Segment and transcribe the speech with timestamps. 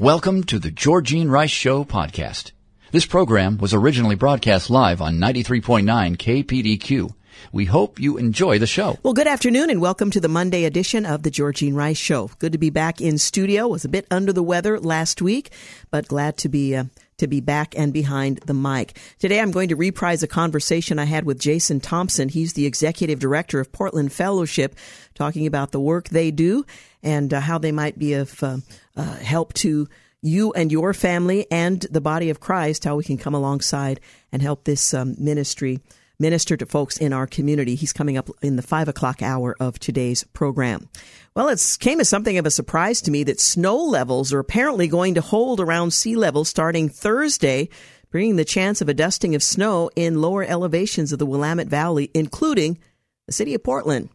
[0.00, 2.52] Welcome to the Georgene Rice Show podcast.
[2.90, 7.12] This program was originally broadcast live on 93.9 KPDQ.
[7.52, 8.98] We hope you enjoy the show.
[9.02, 12.30] Well, good afternoon and welcome to the Monday edition of the Georgene Rice Show.
[12.38, 13.68] Good to be back in studio.
[13.68, 15.50] Was a bit under the weather last week,
[15.90, 16.84] but glad to be uh,
[17.18, 18.98] to be back and behind the mic.
[19.18, 22.30] Today I'm going to reprise a conversation I had with Jason Thompson.
[22.30, 24.74] He's the executive director of Portland Fellowship,
[25.14, 26.64] talking about the work they do
[27.02, 28.58] and uh, how they might be of uh,
[29.00, 29.88] uh, help to
[30.22, 34.42] you and your family and the body of Christ, how we can come alongside and
[34.42, 35.80] help this um, ministry
[36.18, 37.74] minister to folks in our community.
[37.74, 40.90] He's coming up in the five o'clock hour of today's program.
[41.34, 44.86] Well, it came as something of a surprise to me that snow levels are apparently
[44.86, 47.70] going to hold around sea level starting Thursday,
[48.10, 52.10] bringing the chance of a dusting of snow in lower elevations of the Willamette Valley,
[52.12, 52.78] including
[53.26, 54.10] the city of Portland.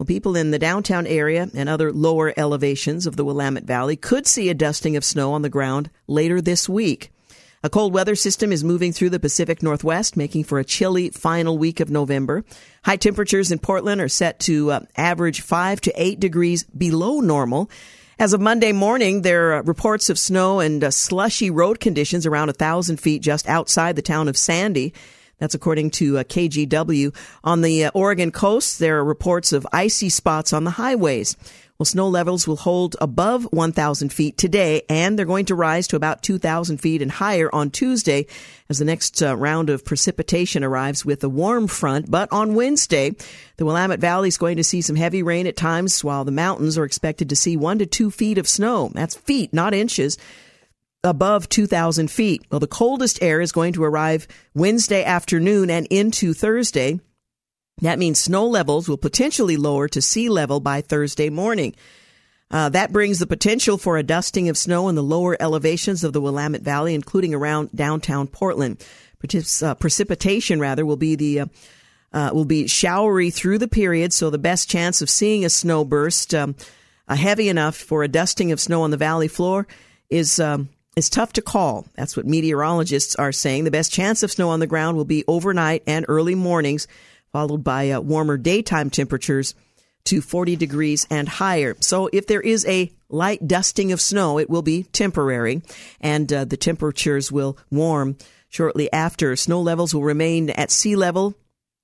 [0.00, 4.26] Well, people in the downtown area and other lower elevations of the Willamette Valley could
[4.26, 7.12] see a dusting of snow on the ground later this week.
[7.62, 11.58] A cold weather system is moving through the Pacific Northwest, making for a chilly final
[11.58, 12.46] week of November.
[12.82, 17.68] High temperatures in Portland are set to uh, average 5 to 8 degrees below normal.
[18.18, 22.48] As of Monday morning, there are reports of snow and uh, slushy road conditions around
[22.48, 24.94] a 1,000 feet just outside the town of Sandy.
[25.40, 27.14] That's according to uh, KGW.
[27.42, 31.36] On the uh, Oregon coast, there are reports of icy spots on the highways.
[31.80, 35.96] Well, snow levels will hold above 1,000 feet today, and they're going to rise to
[35.96, 38.26] about 2,000 feet and higher on Tuesday
[38.68, 42.10] as the next uh, round of precipitation arrives with a warm front.
[42.10, 43.16] But on Wednesday,
[43.56, 46.76] the Willamette Valley is going to see some heavy rain at times, while the mountains
[46.76, 48.90] are expected to see one to two feet of snow.
[48.92, 50.18] That's feet, not inches
[51.02, 52.44] above 2,000 feet.
[52.50, 57.00] Well, the coldest air is going to arrive Wednesday afternoon and into Thursday.
[57.80, 61.74] That means snow levels will potentially lower to sea level by Thursday morning.
[62.50, 66.12] Uh, that brings the potential for a dusting of snow in the lower elevations of
[66.12, 68.84] the Willamette Valley, including around downtown Portland.
[69.62, 71.46] Uh, precipitation, rather, will be the uh,
[72.12, 75.84] uh, will be showery through the period, so the best chance of seeing a snow
[75.84, 76.56] burst um,
[77.08, 79.66] heavy enough for a dusting of snow on the valley floor
[80.08, 81.86] is um, is tough to call.
[81.94, 83.64] That's what meteorologists are saying.
[83.64, 86.88] The best chance of snow on the ground will be overnight and early mornings,
[87.32, 89.54] followed by uh, warmer daytime temperatures
[90.04, 91.76] to 40 degrees and higher.
[91.80, 95.62] So if there is a light dusting of snow, it will be temporary,
[96.00, 98.16] and uh, the temperatures will warm
[98.48, 99.36] shortly after.
[99.36, 101.34] Snow levels will remain at sea level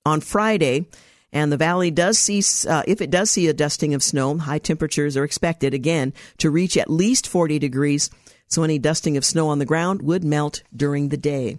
[0.05, 0.85] on Friday.
[1.33, 4.59] And the valley does see, uh, if it does see a dusting of snow, high
[4.59, 8.09] temperatures are expected again to reach at least 40 degrees
[8.47, 11.57] so any dusting of snow on the ground would melt during the day.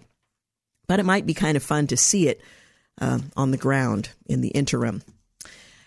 [0.87, 2.41] But it might be kind of fun to see it
[2.99, 5.03] uh, on the ground in the interim.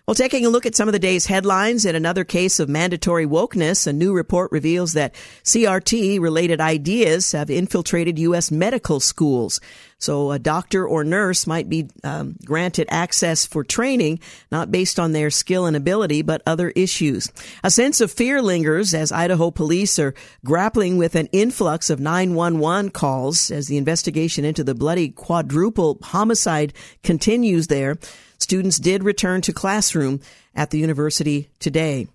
[0.05, 3.25] Well, taking a look at some of the day's headlines in another case of mandatory
[3.25, 5.15] wokeness, a new report reveals that
[5.45, 8.51] CRT related ideas have infiltrated U.S.
[8.51, 9.61] medical schools.
[9.99, 14.19] So a doctor or nurse might be um, granted access for training,
[14.51, 17.31] not based on their skill and ability, but other issues.
[17.63, 20.15] A sense of fear lingers as Idaho police are
[20.45, 26.73] grappling with an influx of 911 calls as the investigation into the bloody quadruple homicide
[27.05, 27.99] continues there.
[28.43, 30.21] Students did return to classroom
[30.55, 32.09] at the university today.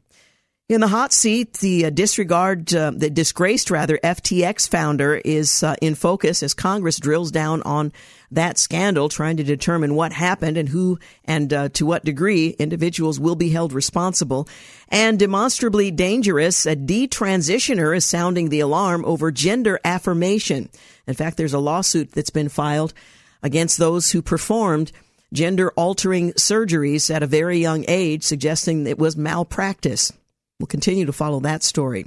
[0.70, 5.78] In the hot seat, the uh, disregard, uh, the disgraced rather FTX founder is uh,
[5.82, 7.94] in focus as Congress drills down on
[8.32, 13.18] that scandal, trying to determine what happened and who and uh, to what degree individuals
[13.18, 14.50] will be held responsible.
[14.90, 20.68] And demonstrably dangerous, a detransitioner is sounding the alarm over gender affirmation.
[21.08, 22.94] In fact, there's a lawsuit that's been filed
[23.42, 24.92] against those who performed
[25.34, 30.12] gender altering surgeries at a very young age, suggesting it was malpractice.
[30.60, 32.06] We'll continue to follow that story.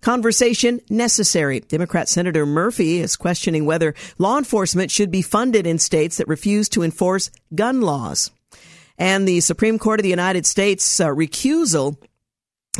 [0.00, 1.60] Conversation necessary.
[1.60, 6.68] Democrat Senator Murphy is questioning whether law enforcement should be funded in states that refuse
[6.70, 8.30] to enforce gun laws.
[8.96, 11.96] And the Supreme Court of the United States uh, recusal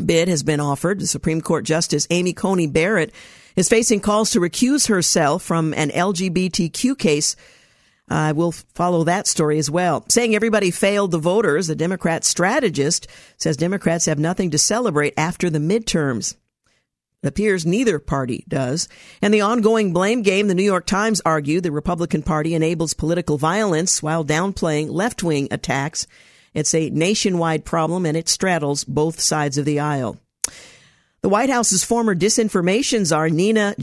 [0.04, 1.00] bid has been offered.
[1.00, 3.12] The Supreme Court Justice Amy Coney Barrett
[3.56, 7.34] is facing calls to recuse herself from an LGBTQ case
[8.10, 10.04] I uh, will follow that story as well.
[10.08, 13.06] Saying everybody failed the voters, a Democrat strategist
[13.36, 16.34] says Democrats have nothing to celebrate after the midterms.
[17.22, 18.88] It appears neither party does.
[19.20, 23.38] And the ongoing blame game, the New York Times argued the Republican Party enables political
[23.38, 26.06] violence while downplaying left wing attacks.
[26.54, 30.18] It's a nationwide problem and it straddles both sides of the aisle.
[31.20, 33.74] The White House's former disinformation czar, Nina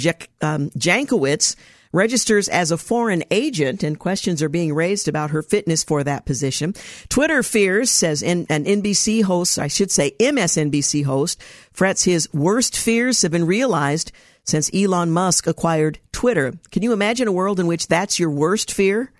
[0.42, 1.56] um, Jankowicz,
[1.96, 6.26] registers as a foreign agent, and questions are being raised about her fitness for that
[6.26, 6.74] position.
[7.10, 13.22] Twitter fears, says an NBC host, I should say MSNBC host, frets his worst fears
[13.22, 14.12] have been realized
[14.44, 16.54] since Elon Musk acquired Twitter.
[16.72, 19.12] Can you imagine a world in which that's your worst fear?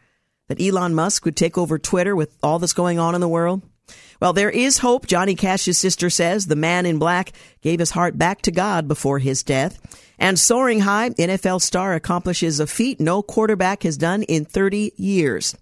[0.48, 3.64] That Elon Musk would take over Twitter with all that's going on in the world?
[4.22, 5.08] Well, there is hope.
[5.08, 7.32] Johnny Cash's sister says the man in black
[7.62, 9.80] gave his heart back to God before his death.
[10.18, 15.56] And soaring high, NFL star accomplishes a feat no quarterback has done in 30 years.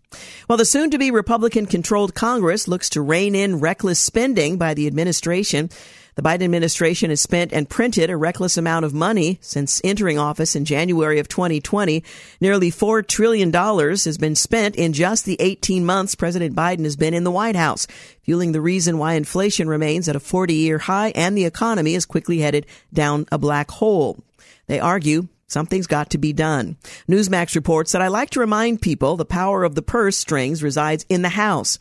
[0.47, 4.73] Well, the soon to be Republican controlled Congress looks to rein in reckless spending by
[4.73, 5.69] the administration.
[6.15, 10.55] The Biden administration has spent and printed a reckless amount of money since entering office
[10.55, 12.03] in January of 2020.
[12.39, 17.15] Nearly $4 trillion has been spent in just the 18 months President Biden has been
[17.15, 17.87] in the White House,
[18.21, 22.05] fueling the reason why inflation remains at a 40 year high and the economy is
[22.05, 24.19] quickly headed down a black hole.
[24.67, 26.77] They argue Something's got to be done.
[27.07, 31.05] Newsmax reports that I like to remind people the power of the purse strings resides
[31.09, 31.77] in the House.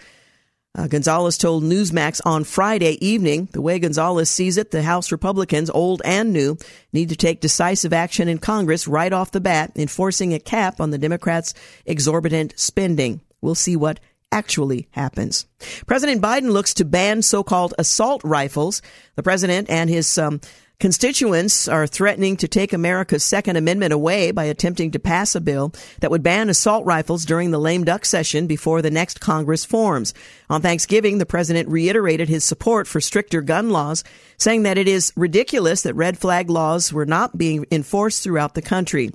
[0.74, 5.70] Uh, Gonzalez told Newsmax on Friday evening the way Gonzalez sees it, the House Republicans,
[5.70, 6.58] old and new,
[6.92, 10.90] need to take decisive action in Congress right off the bat, enforcing a cap on
[10.90, 11.54] the Democrats'
[11.86, 13.22] exorbitant spending.
[13.40, 14.00] We'll see what
[14.30, 15.46] actually happens.
[15.86, 18.80] President Biden looks to ban so-called assault rifles.
[19.16, 20.40] The president and his um,
[20.82, 25.72] Constituents are threatening to take America's Second Amendment away by attempting to pass a bill
[26.00, 30.12] that would ban assault rifles during the lame duck session before the next Congress forms.
[30.50, 34.02] On Thanksgiving, the president reiterated his support for stricter gun laws,
[34.38, 38.60] saying that it is ridiculous that red flag laws were not being enforced throughout the
[38.60, 39.12] country.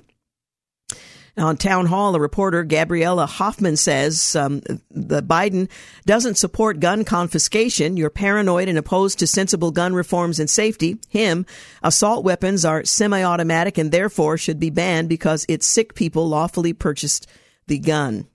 [1.38, 5.68] On Town Hall, a reporter, Gabriella Hoffman, says um, the Biden
[6.04, 7.96] doesn't support gun confiscation.
[7.96, 10.98] You're paranoid and opposed to sensible gun reforms and safety.
[11.08, 11.46] Him,
[11.82, 17.28] assault weapons are semi-automatic and therefore should be banned because it's sick people lawfully purchased
[17.68, 18.26] the gun.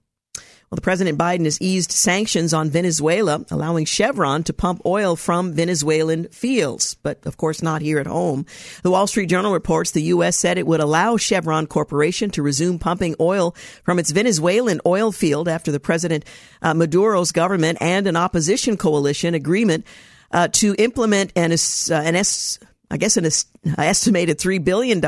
[0.74, 5.54] Well, the President Biden has eased sanctions on Venezuela, allowing Chevron to pump oil from
[5.54, 8.48] Venezuelan fields, but of course not here at home.
[8.82, 10.36] The Wall Street Journal reports the U.S.
[10.36, 15.48] said it would allow Chevron Corporation to resume pumping oil from its Venezuelan oil field
[15.48, 16.26] after the President
[16.64, 19.86] uh, Maduro's government and an opposition coalition agreement
[20.32, 22.58] uh, to implement an, uh, an S
[22.94, 23.26] I guess an
[23.80, 25.02] estimated $3 billion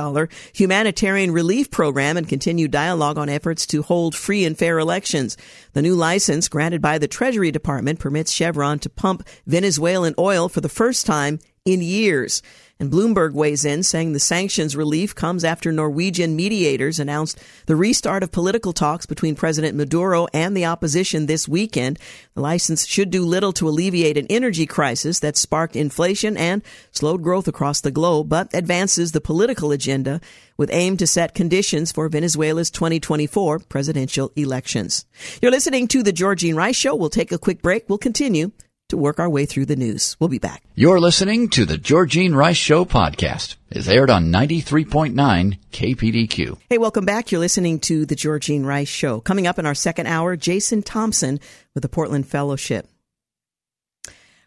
[0.53, 5.37] humanitarian relief program and continued dialogue on efforts to hold free and fair elections.
[5.73, 10.61] The new license granted by the Treasury Department permits Chevron to pump Venezuelan oil for
[10.61, 12.43] the first time in years.
[12.79, 18.21] And Bloomberg weighs in, saying the sanctions relief comes after Norwegian mediators announced the restart
[18.21, 21.97] of political talks between President Maduro and the opposition this weekend.
[22.35, 27.23] The license should do little to alleviate an energy crisis that sparked inflation and slowed
[27.23, 30.19] growth across the globe, but advances the political agenda
[30.57, 35.05] with aim to set conditions for Venezuela's 2024 presidential elections.
[35.41, 36.93] You're listening to the Georgene Rice Show.
[36.93, 37.85] We'll take a quick break.
[37.87, 38.51] We'll continue
[38.89, 40.15] to work our way through the news.
[40.19, 40.63] We'll be back.
[40.75, 43.55] You're listening to the Georgene Rice Show podcast.
[43.71, 46.57] It's aired on 93.9 KPDQ.
[46.69, 47.31] Hey, welcome back.
[47.31, 49.21] You're listening to the Georgene Rice Show.
[49.21, 51.39] Coming up in our second hour, Jason Thompson
[51.73, 52.87] with the Portland Fellowship.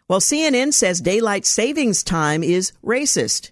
[0.07, 3.51] Well, CNN says daylight savings time is racist.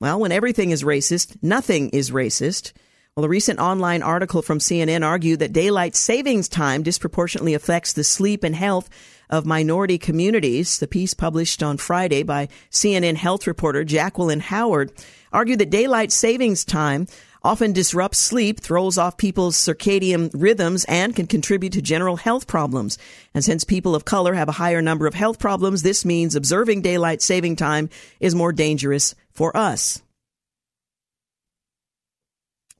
[0.00, 2.72] Well, when everything is racist, nothing is racist.
[3.16, 8.04] Well, a recent online article from CNN argued that daylight savings time disproportionately affects the
[8.04, 8.88] sleep and health
[9.30, 10.78] of minority communities.
[10.78, 14.92] The piece published on Friday by CNN health reporter Jacqueline Howard
[15.32, 17.06] argued that daylight savings time
[17.42, 22.98] often disrupts sleep, throws off people's circadian rhythms, and can contribute to general health problems.
[23.32, 26.82] And since people of color have a higher number of health problems, this means observing
[26.82, 30.02] daylight saving time is more dangerous for us.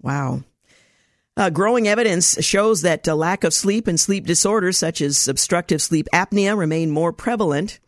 [0.02, 0.42] Wow.
[1.40, 5.80] Uh, growing evidence shows that a lack of sleep and sleep disorders such as obstructive
[5.80, 7.80] sleep apnea remain more prevalent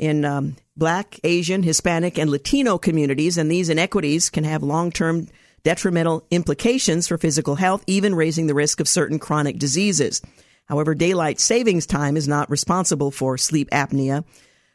[0.00, 5.28] in um, Black, Asian, Hispanic, and Latino communities, and these inequities can have long term
[5.62, 10.20] detrimental implications for physical health, even raising the risk of certain chronic diseases.
[10.64, 14.24] However, daylight savings time is not responsible for sleep apnea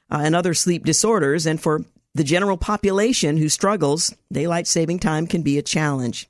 [0.10, 5.28] uh, and other sleep disorders, and for the general population who struggles, daylight saving time
[5.28, 6.30] can be a challenge.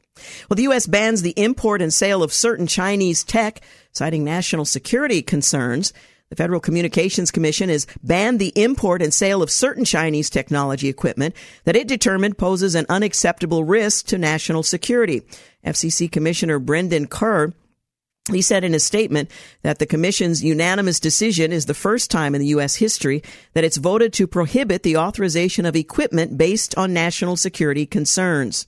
[0.49, 0.87] Well, the U.S.
[0.87, 5.93] bans the import and sale of certain Chinese tech, citing national security concerns.
[6.29, 11.35] The Federal Communications Commission has banned the import and sale of certain Chinese technology equipment
[11.65, 15.21] that it determined poses an unacceptable risk to national security.
[15.65, 17.53] FCC Commissioner Brendan Carr
[18.31, 19.29] he said in a statement
[19.61, 22.75] that the Commission's unanimous decision is the first time in the U.S.
[22.75, 23.21] history
[23.53, 28.65] that it's voted to prohibit the authorization of equipment based on national security concerns.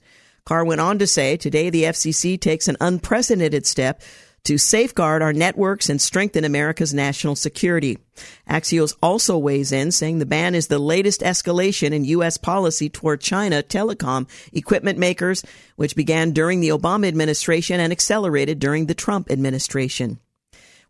[0.48, 4.00] Carr went on to say, today the FCC takes an unprecedented step
[4.44, 7.98] to safeguard our networks and strengthen America's national security.
[8.48, 12.38] Axios also weighs in, saying the ban is the latest escalation in U.S.
[12.38, 15.44] policy toward China telecom equipment makers,
[15.76, 20.18] which began during the Obama administration and accelerated during the Trump administration.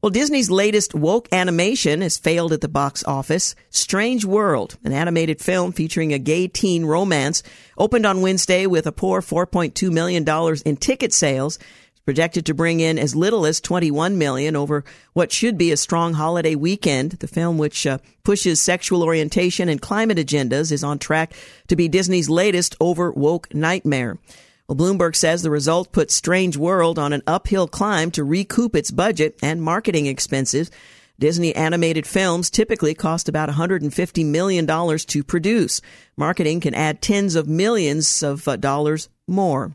[0.00, 3.56] Well, Disney's latest woke animation has failed at the box office.
[3.70, 7.42] Strange World, an animated film featuring a gay teen romance,
[7.76, 10.24] opened on Wednesday with a poor $4.2 million
[10.64, 11.58] in ticket sales
[12.04, 16.14] projected to bring in as little as 21 million over what should be a strong
[16.14, 17.10] holiday weekend.
[17.12, 21.32] The film, which uh, pushes sexual orientation and climate agendas, is on track
[21.66, 24.16] to be Disney's latest over woke nightmare.
[24.68, 28.90] Well, Bloomberg says the result puts Strange World on an uphill climb to recoup its
[28.90, 30.70] budget and marketing expenses.
[31.18, 35.80] Disney animated films typically cost about $150 million to produce.
[36.18, 39.72] Marketing can add tens of millions of uh, dollars more.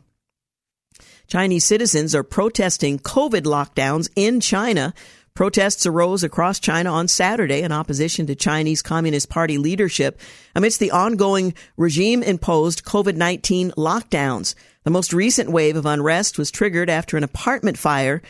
[1.26, 4.94] Chinese citizens are protesting COVID lockdowns in China.
[5.34, 10.20] Protests arose across China on Saturday in opposition to Chinese Communist Party leadership
[10.54, 14.54] amidst the ongoing regime imposed COVID 19 lockdowns.
[14.84, 18.22] The most recent wave of unrest was triggered after an apartment fire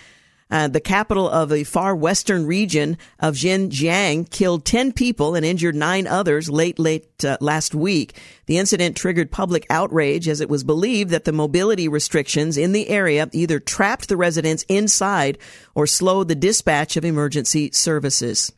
[0.50, 5.74] uh, the capital of the far western region of Xinjiang killed 10 people and injured
[5.74, 8.16] nine others late, late uh, last week.
[8.46, 12.88] The incident triggered public outrage as it was believed that the mobility restrictions in the
[12.88, 15.38] area either trapped the residents inside
[15.74, 18.52] or slowed the dispatch of emergency services.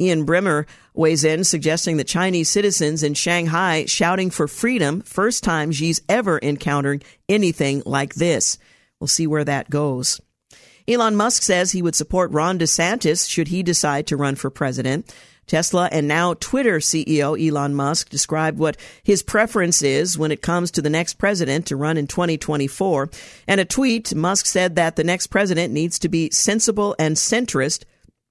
[0.00, 5.70] Ian Bremmer weighs in, suggesting that Chinese citizens in Shanghai shouting for freedom, first time
[5.72, 8.56] Xi's ever encountering anything like this.
[8.98, 10.20] We'll see where that goes.
[10.88, 15.14] Elon Musk says he would support Ron DeSantis should he decide to run for president.
[15.46, 20.70] Tesla and now Twitter CEO Elon Musk described what his preference is when it comes
[20.70, 23.10] to the next president to run in 2024.
[23.48, 27.84] And a tweet, Musk said that the next president needs to be sensible and centrist,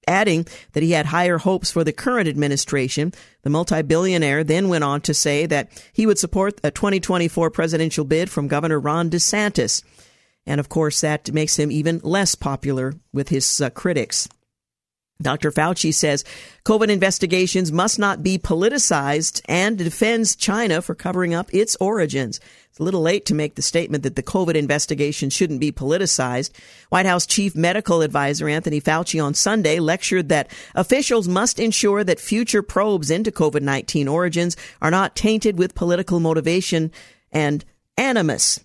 [0.06, 3.12] adding that he had higher hopes for the current administration.
[3.42, 8.30] The multi-billionaire then went on to say that he would support a 2024 presidential bid
[8.30, 9.82] from Governor Ron DeSantis.
[10.46, 14.28] And of course, that makes him even less popular with his uh, critics.
[15.20, 15.50] Dr.
[15.50, 16.24] Fauci says
[16.64, 22.40] COVID investigations must not be politicized and defends China for covering up its origins.
[22.70, 26.50] It's a little late to make the statement that the COVID investigation shouldn't be politicized.
[26.88, 32.20] White House Chief Medical Advisor Anthony Fauci on Sunday lectured that officials must ensure that
[32.20, 36.92] future probes into COVID 19 origins are not tainted with political motivation
[37.32, 37.64] and
[37.96, 38.60] animus.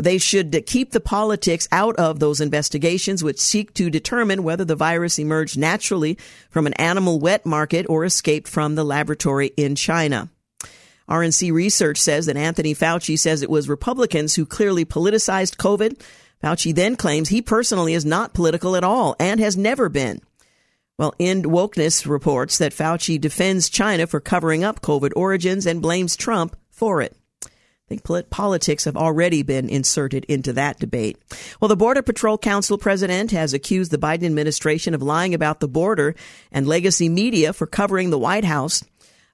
[0.00, 4.76] They should keep the politics out of those investigations which seek to determine whether the
[4.76, 6.16] virus emerged naturally
[6.48, 10.30] from an animal wet market or escaped from the laboratory in China.
[11.08, 16.00] RNC research says that Anthony Fauci says it was Republicans who clearly politicized COVID.
[16.42, 20.20] Fauci then claims he personally is not political at all and has never been.
[20.96, 26.16] Well, End Wokeness reports that Fauci defends China for covering up COVID origins and blames
[26.16, 27.16] Trump for it
[27.96, 31.18] think politics have already been inserted into that debate.
[31.60, 35.66] Well, the Border Patrol Council president has accused the Biden administration of lying about the
[35.66, 36.14] border
[36.52, 38.84] and legacy media for covering the White House.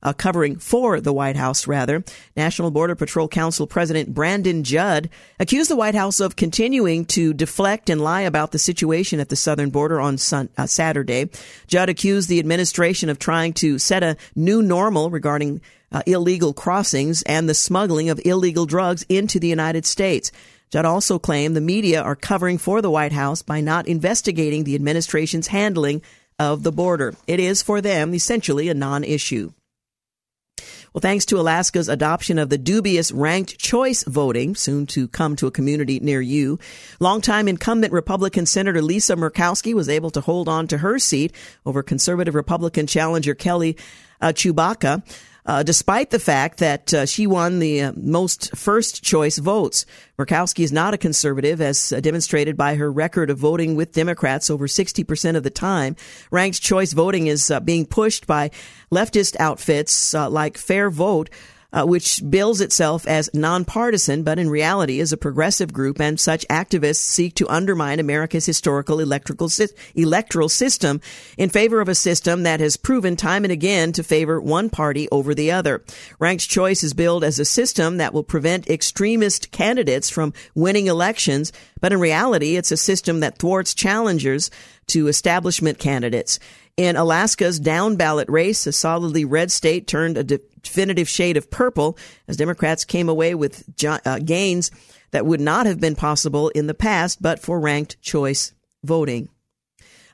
[0.07, 2.05] Uh, covering for the White House, rather.
[2.37, 5.11] National Border Patrol Council President Brandon Judd
[5.41, 9.35] accused the White House of continuing to deflect and lie about the situation at the
[9.35, 11.29] southern border on sun, uh, Saturday.
[11.67, 15.61] Judd accused the administration of trying to set a new normal regarding
[15.91, 20.31] uh, illegal crossings and the smuggling of illegal drugs into the United States.
[20.71, 24.77] Judd also claimed the media are covering for the White House by not investigating the
[24.77, 26.01] administration's handling
[26.39, 27.13] of the border.
[27.27, 29.51] It is for them essentially a non issue.
[30.97, 35.47] Well, thanks to Alaska's adoption of the dubious ranked choice voting, soon to come to
[35.47, 36.59] a community near you,
[37.01, 41.35] longtime incumbent Republican Senator Lisa Murkowski was able to hold on to her seat
[41.67, 43.77] over conservative Republican challenger Kelly
[44.23, 45.03] uh, Tshibaka
[45.47, 49.87] uh, despite the fact that uh, she won the uh, most first choice votes.
[50.19, 54.51] Murkowski is not a conservative, as uh, demonstrated by her record of voting with Democrats
[54.51, 55.97] over 60% of the time.
[56.31, 58.51] Ranked choice voting is uh, being pushed by
[58.93, 61.31] leftist outfits like Fair Vote.
[61.73, 66.47] Uh, which bills itself as nonpartisan, but in reality is a progressive group, and such
[66.49, 68.99] activists seek to undermine America's historical
[69.49, 71.01] si- electoral system
[71.37, 75.09] in favor of a system that has proven time and again to favor one party
[75.11, 75.85] over the other.
[76.19, 81.53] Ranked choice is billed as a system that will prevent extremist candidates from winning elections,
[81.81, 84.51] but in reality, it's a system that thwarts challengers
[84.89, 86.39] to establishment candidates.
[86.77, 90.25] In Alaska's down ballot race, a solidly red state turned a
[90.67, 91.97] definitive shade of purple
[92.29, 94.71] as Democrats came away with uh, gains
[95.13, 98.53] that would not have been possible in the past but for ranked choice
[98.85, 99.29] voting.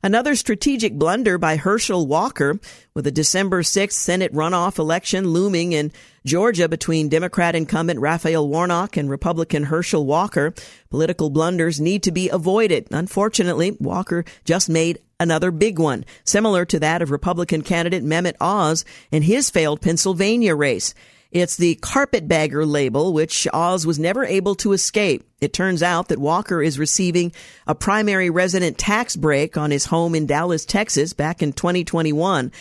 [0.05, 2.59] Another strategic blunder by Herschel Walker
[2.93, 5.93] with a December 6th Senate runoff election looming in
[6.27, 10.55] Georgia between Democrat incumbent Raphael Warnock and Republican Herschel Walker.
[10.91, 12.89] Political blunders need to be avoided.
[12.91, 18.85] Unfortunately, Walker just made another big one, similar to that of Republican candidate Mehmet Oz
[19.13, 20.95] in his failed Pennsylvania race.
[21.33, 25.25] It's the carpetbagger label, which Oz was never able to escape.
[25.41, 27.33] It turns out that Walker is receiving
[27.67, 32.53] a primary resident tax break on his home in Dallas, Texas back in 2021.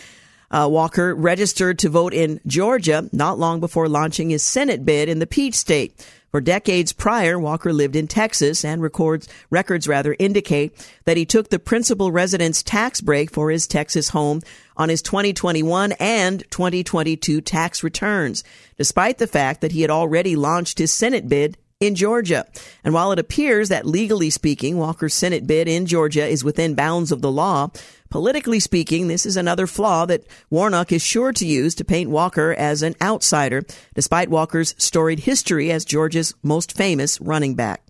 [0.49, 5.19] Uh, Walker registered to vote in Georgia not long before launching his Senate bid in
[5.19, 6.05] the Peach State.
[6.31, 10.73] For decades prior, Walker lived in Texas and records, records rather indicate
[11.03, 14.41] that he took the principal residence tax break for his Texas home
[14.77, 18.45] on his 2021 and 2022 tax returns,
[18.77, 22.45] despite the fact that he had already launched his Senate bid in Georgia.
[22.83, 27.11] And while it appears that legally speaking, Walker's Senate bid in Georgia is within bounds
[27.11, 27.71] of the law,
[28.11, 32.53] politically speaking, this is another flaw that Warnock is sure to use to paint Walker
[32.53, 33.63] as an outsider,
[33.95, 37.81] despite Walker's storied history as Georgia's most famous running back.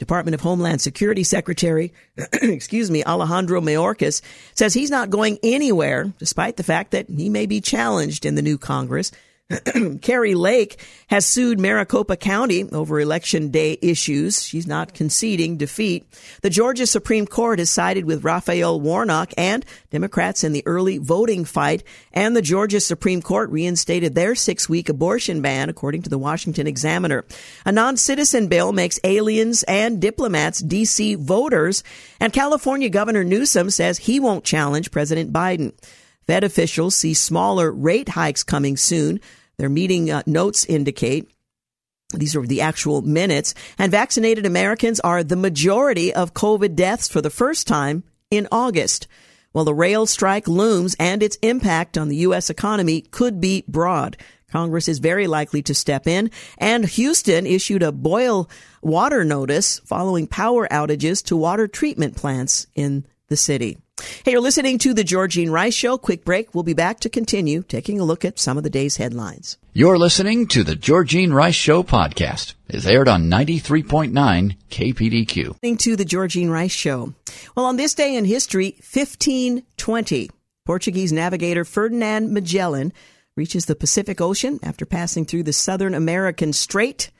[0.00, 1.92] Department of Homeland Security Secretary,
[2.32, 4.22] excuse me, Alejandro Mayorkas
[4.54, 8.42] says he's not going anywhere, despite the fact that he may be challenged in the
[8.42, 9.12] new Congress
[10.02, 14.42] Kari Lake has sued Maricopa County over election day issues.
[14.44, 16.06] She's not conceding defeat.
[16.42, 21.44] The Georgia Supreme Court has sided with Raphael Warnock and Democrats in the early voting
[21.44, 21.82] fight,
[22.12, 26.68] and the Georgia Supreme Court reinstated their six week abortion ban, according to the Washington
[26.68, 27.24] Examiner.
[27.66, 31.16] A non citizen bill makes aliens and diplomats D.C.
[31.16, 31.82] voters,
[32.20, 35.72] and California Governor Newsom says he won't challenge President Biden.
[36.26, 39.20] Fed officials see smaller rate hikes coming soon.
[39.60, 41.30] Their meeting uh, notes indicate
[42.14, 43.54] these are the actual minutes.
[43.78, 49.06] And vaccinated Americans are the majority of COVID deaths for the first time in August.
[49.52, 52.48] While the rail strike looms and its impact on the U.S.
[52.48, 54.16] economy could be broad.
[54.50, 56.30] Congress is very likely to step in.
[56.56, 58.48] And Houston issued a boil
[58.80, 63.76] water notice following power outages to water treatment plants in the city.
[64.24, 65.98] Hey, you're listening to the Georgene Rice Show.
[65.98, 66.54] Quick break.
[66.54, 69.58] We'll be back to continue taking a look at some of the day's headlines.
[69.72, 72.54] You're listening to the Georgene Rice Show podcast.
[72.68, 75.36] It's aired on 93.9 KPDQ.
[75.48, 77.14] Listening to the Georgene Rice Show.
[77.56, 80.30] Well, on this day in history, 1520,
[80.64, 82.92] Portuguese navigator Ferdinand Magellan
[83.36, 87.10] reaches the Pacific Ocean after passing through the Southern American Strait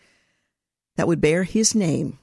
[0.96, 2.18] that would bear his name.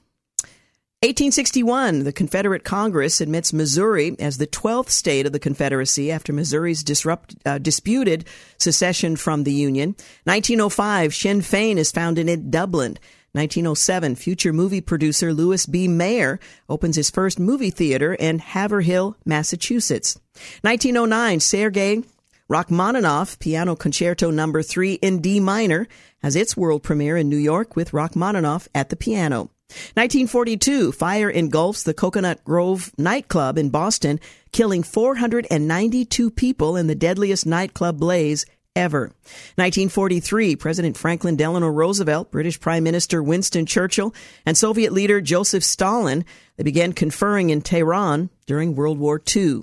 [1.02, 6.82] 1861, the Confederate Congress admits Missouri as the 12th state of the Confederacy after Missouri's
[6.82, 8.24] disrupt, uh, disputed
[8.58, 9.90] secession from the Union.
[10.24, 12.98] 1905, Sinn Fein is founded in Dublin.
[13.30, 15.86] 1907, future movie producer Louis B.
[15.86, 20.18] Mayer opens his first movie theater in Haverhill, Massachusetts.
[20.62, 22.02] 1909, Sergei
[22.48, 24.64] Rachmaninoff, Piano Concerto Number no.
[24.64, 25.86] 3 in D minor,
[26.22, 29.50] has its world premiere in New York with Rachmaninoff at the piano.
[29.68, 34.18] 1942, fire engulfs the Cocoanut Grove nightclub in Boston,
[34.50, 39.12] killing 492 people in the deadliest nightclub blaze ever.
[39.56, 44.14] 1943, President Franklin Delano Roosevelt, British Prime Minister Winston Churchill,
[44.46, 46.24] and Soviet leader Joseph Stalin
[46.58, 49.62] they began conferring in Tehran during World War II.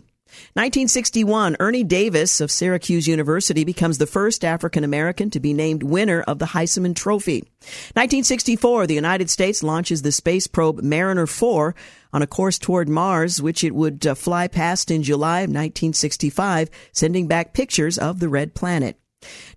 [0.54, 6.22] 1961, Ernie Davis of Syracuse University becomes the first African American to be named winner
[6.22, 7.42] of the Heisman Trophy.
[7.94, 11.76] 1964, the United States launches the space probe Mariner 4
[12.14, 16.70] on a course toward Mars, which it would uh, fly past in July of 1965,
[16.92, 18.98] sending back pictures of the red planet.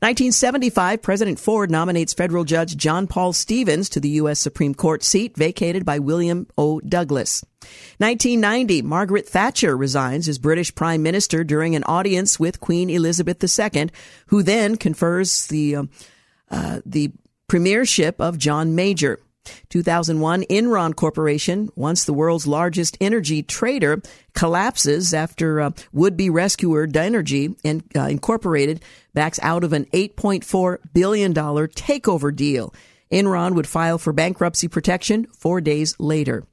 [0.00, 4.38] 1975, President Ford nominates federal judge John Paul Stevens to the U.S.
[4.38, 6.80] Supreme Court seat vacated by William O.
[6.80, 7.44] Douglas.
[7.98, 13.90] 1990, Margaret Thatcher resigns as British Prime Minister during an audience with Queen Elizabeth II,
[14.28, 15.82] who then confers the, uh,
[16.50, 17.10] uh, the
[17.48, 19.18] premiership of John Major.
[19.70, 24.02] 2001, Enron Corporation, once the world's largest energy trader,
[24.34, 28.82] collapses after uh, would-be rescuer Dynegy in, uh, Incorporated
[29.14, 32.74] backs out of an $8.4 billion takeover deal.
[33.10, 36.44] Enron would file for bankruptcy protection four days later.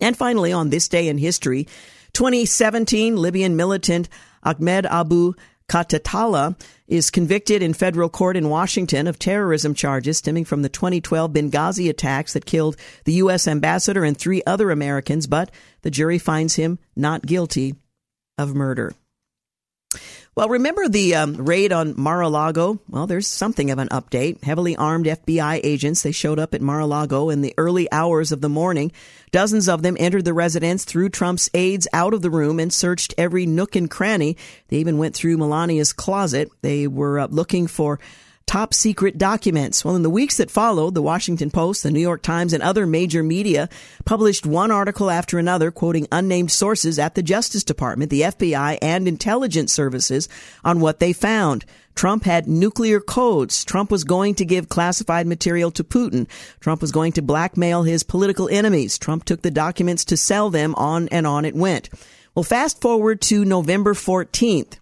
[0.00, 1.68] And finally, on this day in history,
[2.12, 4.08] 2017, Libyan militant
[4.42, 5.34] Ahmed Abu
[5.72, 6.54] Khattala
[6.86, 11.88] is convicted in federal court in Washington of terrorism charges stemming from the 2012 Benghazi
[11.88, 13.48] attacks that killed the U.S.
[13.48, 17.74] ambassador and three other Americans, but the jury finds him not guilty
[18.36, 18.92] of murder.
[20.34, 22.80] Well, remember the um, raid on Mar-a-Lago?
[22.88, 24.42] Well, there's something of an update.
[24.42, 28.48] Heavily armed FBI agents, they showed up at Mar-a-Lago in the early hours of the
[28.48, 28.92] morning.
[29.30, 33.12] Dozens of them entered the residence, threw Trump's aides out of the room, and searched
[33.18, 34.38] every nook and cranny.
[34.68, 36.50] They even went through Melania's closet.
[36.62, 38.00] They were uh, looking for
[38.46, 39.84] top secret documents.
[39.84, 42.86] Well, in the weeks that followed, the Washington Post, the New York Times, and other
[42.86, 43.68] major media
[44.04, 49.08] published one article after another quoting unnamed sources at the Justice Department, the FBI, and
[49.08, 50.28] intelligence services
[50.64, 51.64] on what they found.
[51.94, 53.64] Trump had nuclear codes.
[53.64, 56.26] Trump was going to give classified material to Putin.
[56.60, 58.98] Trump was going to blackmail his political enemies.
[58.98, 61.90] Trump took the documents to sell them on and on it went.
[62.34, 64.78] Well, fast forward to November 14th.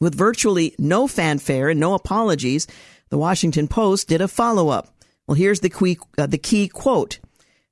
[0.00, 2.66] With virtually no fanfare and no apologies,
[3.08, 4.94] the Washington Post did a follow up.
[5.26, 7.18] Well, here's the key, uh, the key quote.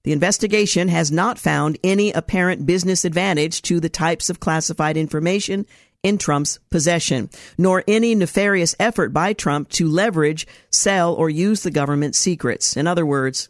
[0.02, 5.66] The investigation has not found any apparent business advantage to the types of classified information
[6.02, 11.70] in Trump's possession, nor any nefarious effort by Trump to leverage, sell, or use the
[11.70, 12.76] government's secrets.
[12.76, 13.48] In other words,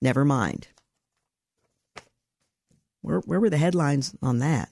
[0.00, 0.68] never mind.
[3.02, 4.68] Where, where were the headlines on that?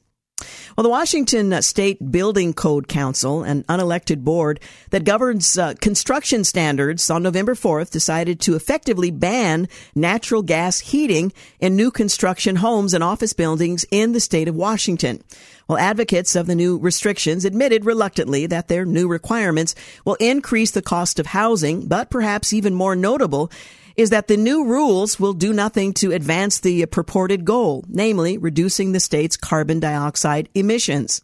[0.75, 4.59] Well, the Washington State Building Code Council, an unelected board
[4.91, 11.33] that governs uh, construction standards, on November 4th decided to effectively ban natural gas heating
[11.61, 15.23] in new construction homes and office buildings in the state of Washington.
[15.69, 19.75] Well, advocates of the new restrictions admitted reluctantly that their new requirements
[20.05, 23.51] will increase the cost of housing, but perhaps even more notable
[23.97, 28.93] is that the new rules will do nothing to advance the purported goal, namely reducing
[28.93, 31.23] the state's carbon dioxide emissions.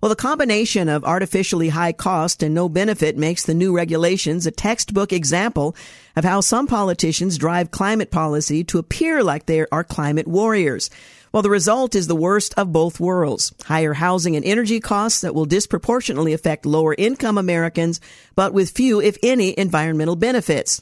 [0.00, 4.50] Well, the combination of artificially high cost and no benefit makes the new regulations a
[4.50, 5.76] textbook example
[6.16, 10.90] of how some politicians drive climate policy to appear like they are climate warriors.
[11.34, 13.52] Well, the result is the worst of both worlds.
[13.64, 18.00] Higher housing and energy costs that will disproportionately affect lower income Americans,
[18.36, 20.80] but with few, if any, environmental benefits.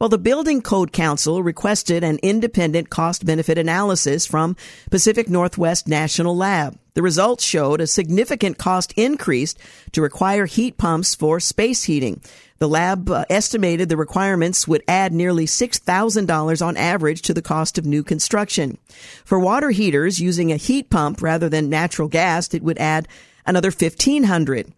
[0.00, 4.56] Well, the Building Code Council requested an independent cost benefit analysis from
[4.90, 6.76] Pacific Northwest National Lab.
[6.94, 9.54] The results showed a significant cost increase
[9.92, 12.20] to require heat pumps for space heating.
[12.58, 17.78] The lab uh, estimated the requirements would add nearly $6,000 on average to the cost
[17.78, 18.78] of new construction.
[19.24, 23.08] For water heaters using a heat pump rather than natural gas, it would add
[23.46, 24.72] another 1500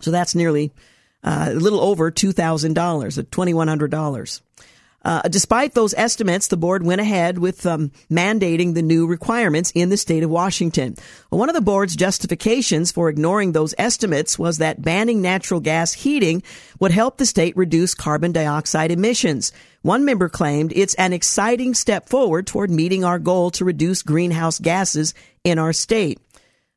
[0.00, 0.72] So that's nearly
[1.24, 4.40] uh, a little over $2,000, $2,100.
[5.02, 9.88] Uh, despite those estimates, the board went ahead with um, mandating the new requirements in
[9.88, 10.94] the state of Washington.
[11.30, 16.42] One of the board's justifications for ignoring those estimates was that banning natural gas heating
[16.80, 19.52] would help the state reduce carbon dioxide emissions.
[19.82, 24.58] One member claimed it's an exciting step forward toward meeting our goal to reduce greenhouse
[24.58, 26.20] gases in our state.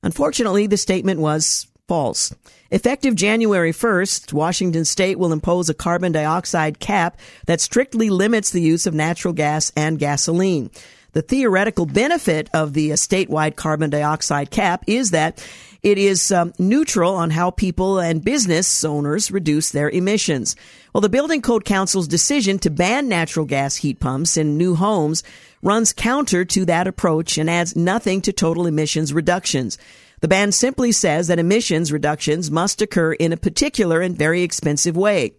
[0.02, 2.34] Unfortunately, the statement was false.
[2.72, 8.62] Effective January 1st, Washington state will impose a carbon dioxide cap that strictly limits the
[8.62, 10.72] use of natural gas and gasoline.
[11.12, 15.46] The theoretical benefit of the uh, statewide carbon dioxide cap is that
[15.84, 20.56] it is um, neutral on how people and business owners reduce their emissions.
[20.94, 25.22] Well, the Building Code Council's decision to ban natural gas heat pumps in new homes
[25.62, 29.78] runs counter to that approach and adds nothing to total emissions reductions.
[30.24, 34.96] The ban simply says that emissions reductions must occur in a particular and very expensive
[34.96, 35.34] way.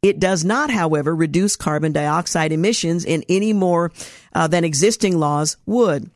[0.00, 3.92] It does not, however, reduce carbon dioxide emissions in any more
[4.34, 6.10] uh, than existing laws would.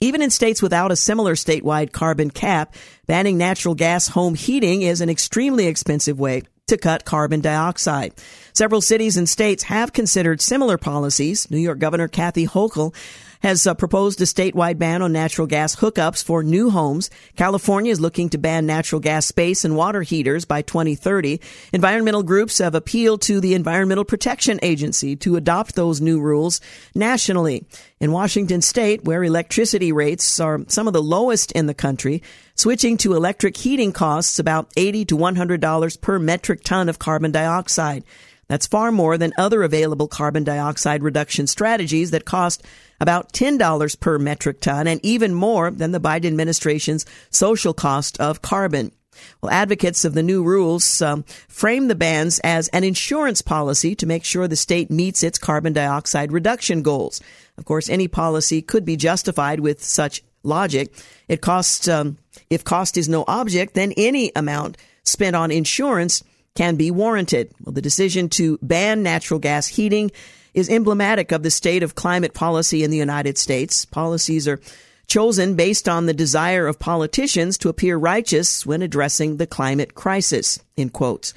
[0.00, 2.74] Even in states without a similar statewide carbon cap,
[3.06, 8.14] banning natural gas home heating is an extremely expensive way to cut carbon dioxide.
[8.54, 11.50] Several cities and states have considered similar policies.
[11.50, 12.94] New York Governor Kathy Hochul
[13.42, 17.10] has uh, proposed a statewide ban on natural gas hookups for new homes.
[17.36, 21.40] California is looking to ban natural gas space and water heaters by 2030.
[21.72, 26.60] Environmental groups have appealed to the Environmental Protection Agency to adopt those new rules
[26.94, 27.64] nationally.
[28.00, 32.22] In Washington state, where electricity rates are some of the lowest in the country,
[32.54, 38.04] switching to electric heating costs about 80 to $100 per metric ton of carbon dioxide.
[38.52, 42.62] That's far more than other available carbon dioxide reduction strategies that cost
[43.00, 48.42] about $10 per metric ton and even more than the Biden administration's social cost of
[48.42, 48.92] carbon.
[49.40, 54.06] Well, advocates of the new rules um, frame the bans as an insurance policy to
[54.06, 57.22] make sure the state meets its carbon dioxide reduction goals.
[57.56, 60.92] Of course, any policy could be justified with such logic.
[61.26, 62.18] It costs, um,
[62.50, 66.22] if cost is no object, then any amount spent on insurance
[66.54, 67.52] can be warranted.
[67.62, 70.10] Well, the decision to ban natural gas heating
[70.54, 73.84] is emblematic of the state of climate policy in the United States.
[73.86, 74.60] Policies are
[75.06, 80.60] chosen based on the desire of politicians to appear righteous when addressing the climate crisis,
[80.76, 81.34] in quotes.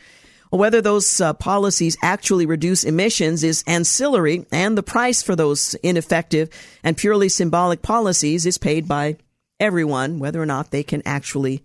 [0.50, 6.50] whether those uh, policies actually reduce emissions is ancillary, and the price for those ineffective
[6.84, 9.18] and purely symbolic policies is paid by
[9.60, 11.64] everyone, whether or not they can actually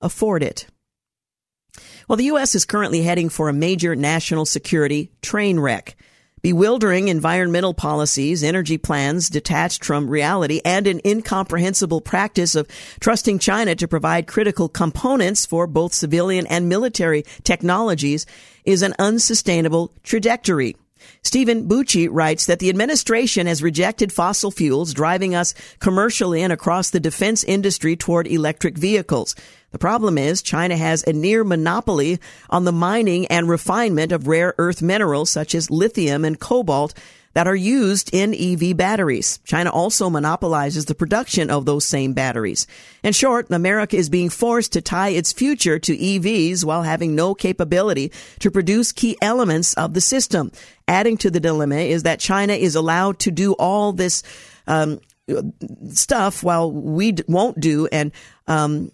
[0.00, 0.66] afford it.
[2.08, 2.54] Well, the U.S.
[2.54, 5.96] is currently heading for a major national security train wreck.
[6.40, 12.68] Bewildering environmental policies, energy plans detached from reality, and an incomprehensible practice of
[13.00, 18.24] trusting China to provide critical components for both civilian and military technologies
[18.64, 20.76] is an unsustainable trajectory.
[21.22, 26.90] Steven Bucci writes that the administration has rejected fossil fuels, driving us commercially and across
[26.90, 29.34] the defense industry toward electric vehicles.
[29.76, 34.54] The problem is China has a near monopoly on the mining and refinement of rare
[34.56, 36.94] earth minerals such as lithium and cobalt
[37.34, 39.38] that are used in EV batteries.
[39.44, 42.66] China also monopolizes the production of those same batteries.
[43.02, 47.34] In short, America is being forced to tie its future to EVs while having no
[47.34, 50.52] capability to produce key elements of the system.
[50.88, 54.22] Adding to the dilemma is that China is allowed to do all this
[54.66, 55.00] um,
[55.90, 58.12] stuff while we won't do and
[58.46, 58.90] um,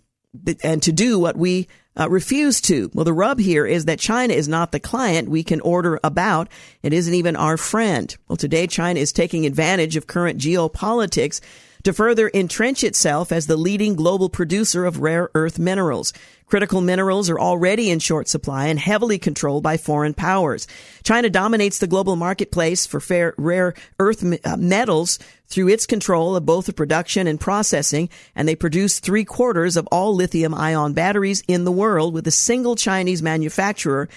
[0.63, 1.69] and to do what we
[1.99, 2.91] uh, refuse to.
[2.95, 6.49] Well, the rub here is that China is not the client we can order about.
[6.83, 8.15] It isn't even our friend.
[8.29, 11.41] Well, today China is taking advantage of current geopolitics
[11.85, 16.13] to further entrench itself as the leading global producer of rare earth minerals.
[16.47, 20.67] Critical minerals are already in short supply and heavily controlled by foreign powers.
[21.03, 23.01] China dominates the global marketplace for
[23.39, 28.55] rare earth uh, metals through its control of both the production and processing, and they
[28.55, 33.23] produce three quarters of all lithium ion batteries in the world with a single Chinese
[33.23, 34.09] manufacturer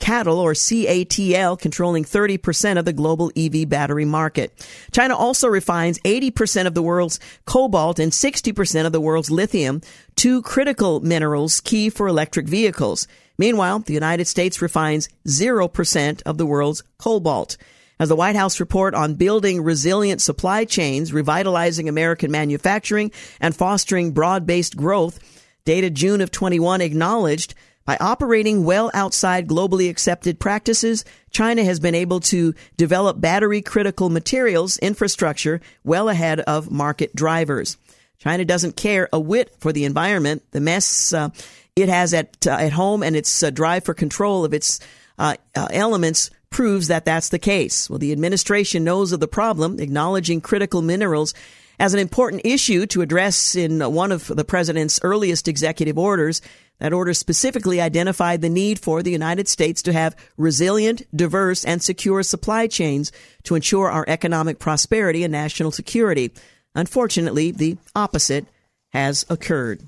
[0.00, 4.52] CATL or CATL controlling 30% of the global EV battery market.
[4.92, 9.80] China also refines 80% of the world's cobalt and 60% of the world's lithium,
[10.16, 13.08] two critical minerals key for electric vehicles.
[13.38, 17.56] Meanwhile, the United States refines 0% of the world's cobalt.
[17.98, 24.12] As the White House report on building resilient supply chains, revitalizing American manufacturing, and fostering
[24.12, 25.18] broad-based growth,
[25.64, 27.54] dated June of 21 acknowledged
[27.84, 34.08] by operating well outside globally accepted practices, China has been able to develop battery critical
[34.08, 37.76] materials infrastructure well ahead of market drivers.
[38.18, 41.28] China doesn't care a whit for the environment, the mess uh,
[41.76, 44.80] it has at uh, at home, and its uh, drive for control of its
[45.18, 47.90] uh, uh, elements proves that that's the case.
[47.90, 51.34] Well, the administration knows of the problem, acknowledging critical minerals
[51.80, 56.40] as an important issue to address in one of the president's earliest executive orders.
[56.80, 61.82] That order specifically identified the need for the United States to have resilient, diverse, and
[61.82, 63.12] secure supply chains
[63.44, 66.32] to ensure our economic prosperity and national security.
[66.74, 68.46] Unfortunately, the opposite
[68.92, 69.82] has occurred.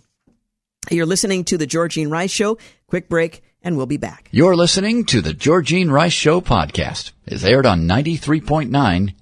[0.91, 2.59] You're listening to the Georgene Rice Show.
[2.87, 4.29] Quick break, and we'll be back.
[4.31, 7.11] You're listening to the Georgene Rice Show podcast.
[7.27, 8.71] It's aired on 93.9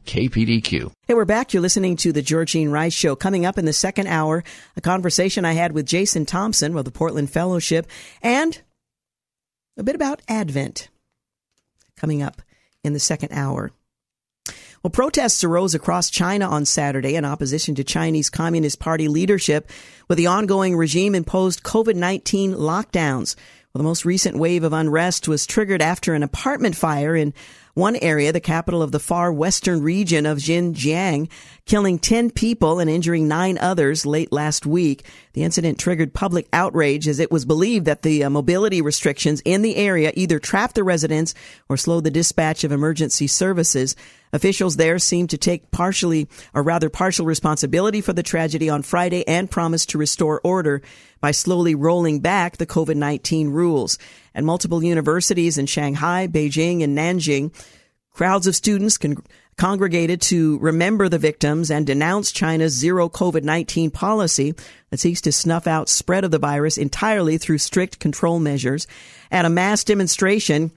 [0.05, 0.93] KPDQ.
[1.09, 1.55] Hey, we're back.
[1.55, 3.17] You're listening to the Georgene Rice Show.
[3.17, 4.45] Coming up in the second hour,
[4.77, 7.87] a conversation I had with Jason Thompson of the Portland Fellowship
[8.21, 8.61] and
[9.79, 10.91] a bit about Advent
[11.97, 12.43] coming up
[12.85, 13.73] in the second hour.
[14.83, 19.71] Well, protests arose across China on Saturday in opposition to Chinese Communist Party leadership
[20.07, 23.37] with the ongoing regime imposed COVID 19 lockdowns.
[23.75, 27.35] Well, the most recent wave of unrest was triggered after an apartment fire in
[27.75, 31.29] one area, the capital of the far western region of Xinjiang,
[31.67, 35.05] killing 10 people and injuring nine others late last week.
[35.33, 39.63] The incident triggered public outrage as it was believed that the uh, mobility restrictions in
[39.63, 41.35] the area either trapped the residents
[41.69, 43.97] or slowed the dispatch of emergency services.
[44.35, 49.27] Officials there seemed to take partially, or rather partial responsibility for the tragedy on Friday
[49.29, 50.83] and promised to restore order
[51.21, 53.97] by slowly rolling back the COVID-19 rules.
[54.35, 57.55] At multiple universities in Shanghai, Beijing, and Nanjing,
[58.11, 59.23] crowds of students con-
[59.57, 64.53] congregated to remember the victims and denounce China's zero COVID-19 policy
[64.91, 68.89] that seeks to snuff out spread of the virus entirely through strict control measures.
[69.31, 70.73] At a mass demonstration,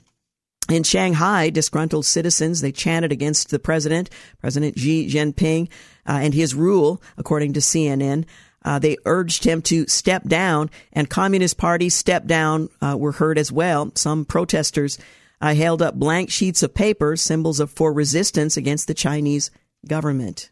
[0.69, 5.69] in Shanghai, disgruntled citizens, they chanted against the president, President Xi Jinping,
[6.05, 8.25] uh, and his rule, according to CNN.
[8.63, 13.37] Uh, they urged him to step down, and Communist Party step down uh, were heard
[13.37, 13.91] as well.
[13.95, 14.97] Some protesters
[15.39, 19.51] uh, held up blank sheets of paper, symbols of for resistance against the Chinese
[19.87, 20.49] government.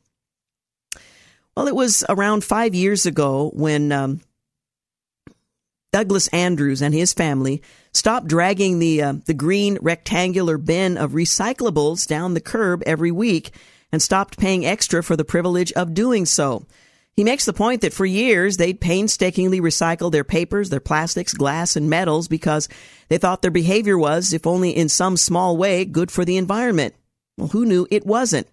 [1.58, 4.22] Well, it was around five years ago when um,
[5.96, 7.62] Douglas Andrews and his family
[7.94, 13.52] stopped dragging the uh, the green rectangular bin of recyclables down the curb every week
[13.94, 16.66] and stopped paying extra for the privilege of doing so.
[17.14, 21.78] He makes the point that for years they'd painstakingly recycled their papers, their plastics, glass,
[21.78, 22.68] and metals because
[23.08, 26.94] they thought their behavior was, if only in some small way, good for the environment.
[27.38, 28.50] Well, who knew it wasn't?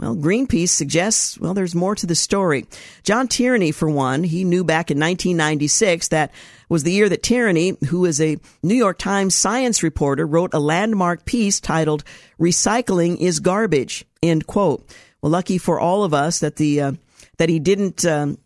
[0.00, 2.64] Well, Greenpeace suggests, well, there's more to the story.
[3.02, 6.32] John Tierney, for one, he knew back in 1996 that
[6.70, 10.58] was the year that Tierney, who is a New York Times science reporter, wrote a
[10.58, 12.02] landmark piece titled
[12.40, 14.88] "Recycling is Garbage." End quote.
[15.20, 16.92] Well, lucky for all of us that the uh,
[17.36, 18.02] that he didn't.
[18.06, 18.38] Um,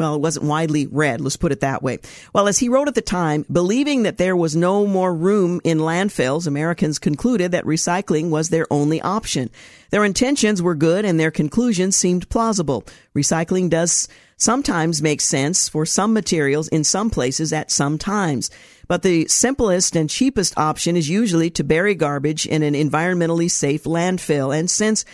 [0.00, 1.98] well, it wasn't widely read, let's put it that way.
[2.32, 5.78] Well, as he wrote at the time, believing that there was no more room in
[5.78, 9.50] landfills, Americans concluded that recycling was their only option.
[9.90, 12.84] Their intentions were good and their conclusions seemed plausible.
[13.14, 14.08] Recycling does
[14.38, 18.50] sometimes make sense for some materials in some places at some times.
[18.88, 23.84] But the simplest and cheapest option is usually to bury garbage in an environmentally safe
[23.84, 24.56] landfill.
[24.56, 25.04] And since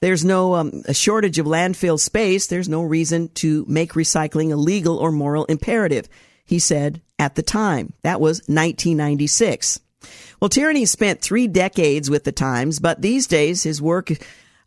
[0.00, 2.46] there's no um, a shortage of landfill space.
[2.46, 6.08] There's no reason to make recycling a legal or moral imperative,
[6.44, 7.94] he said at the time.
[8.02, 9.80] That was 1996.
[10.40, 14.10] Well, Tierney spent three decades with the Times, but these days his work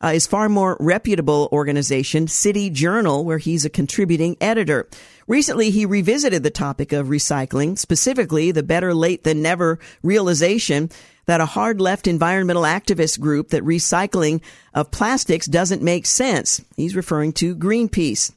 [0.04, 4.88] uh, is far more reputable organization, City Journal, where he's a contributing editor.
[5.28, 10.90] Recently, he revisited the topic of recycling, specifically the better late than never realization
[11.28, 14.42] that a hard left environmental activist group that recycling
[14.74, 16.62] of plastics doesn't make sense.
[16.76, 18.32] He's referring to Greenpeace.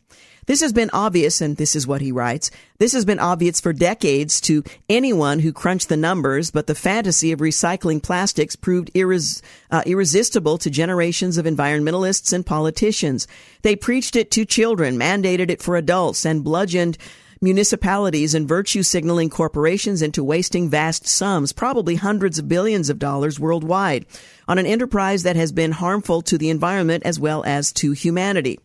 [0.47, 2.51] This has been obvious, and this is what he writes.
[2.79, 7.31] This has been obvious for decades to anyone who crunched the numbers, but the fantasy
[7.31, 13.29] of recycling plastics proved irres- uh, irresistible to generations of environmentalists and politicians.
[13.63, 16.99] They preached it to children, mandated it for adults, and bludgeoned
[17.41, 23.41] municipalities and virtue signaling corporations into wasting vast sums, probably hundreds of billions of dollars
[23.41, 24.05] worldwide,
[24.47, 28.59] on an enterprise that has been harmful to the environment as well as to humanity.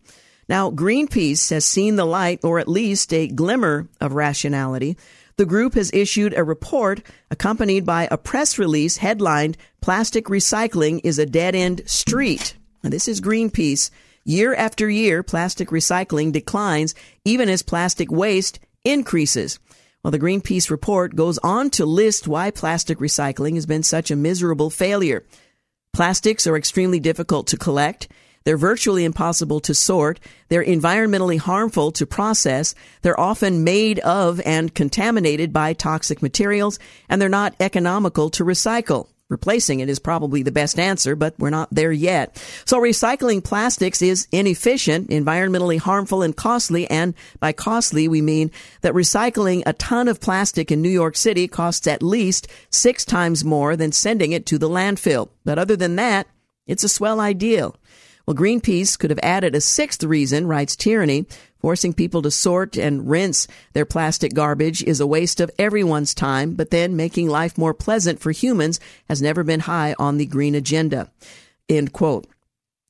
[0.48, 4.96] Now, Greenpeace has seen the light, or at least a glimmer of rationality.
[5.36, 11.18] The group has issued a report accompanied by a press release headlined Plastic Recycling is
[11.18, 12.54] a Dead End Street.
[12.82, 13.90] Now, this is Greenpeace.
[14.28, 19.60] Year after year, plastic recycling declines even as plastic waste increases.
[20.02, 24.16] Well, the Greenpeace report goes on to list why plastic recycling has been such a
[24.16, 25.24] miserable failure.
[25.92, 28.08] Plastics are extremely difficult to collect.
[28.42, 30.18] They're virtually impossible to sort.
[30.48, 32.74] They're environmentally harmful to process.
[33.02, 39.06] They're often made of and contaminated by toxic materials, and they're not economical to recycle.
[39.28, 42.36] Replacing it is probably the best answer, but we're not there yet.
[42.64, 46.88] So recycling plastics is inefficient, environmentally harmful, and costly.
[46.88, 51.48] And by costly, we mean that recycling a ton of plastic in New York City
[51.48, 55.30] costs at least six times more than sending it to the landfill.
[55.44, 56.28] But other than that,
[56.68, 57.74] it's a swell ideal.
[58.26, 61.26] Well, Greenpeace could have added a sixth reason, writes Tierney.
[61.60, 66.54] Forcing people to sort and rinse their plastic garbage is a waste of everyone's time,
[66.54, 70.54] but then making life more pleasant for humans has never been high on the green
[70.54, 71.10] agenda.
[71.68, 72.26] End quote.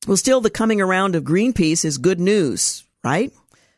[0.06, 3.32] Well, still, the coming around of Greenpeace is good news, right?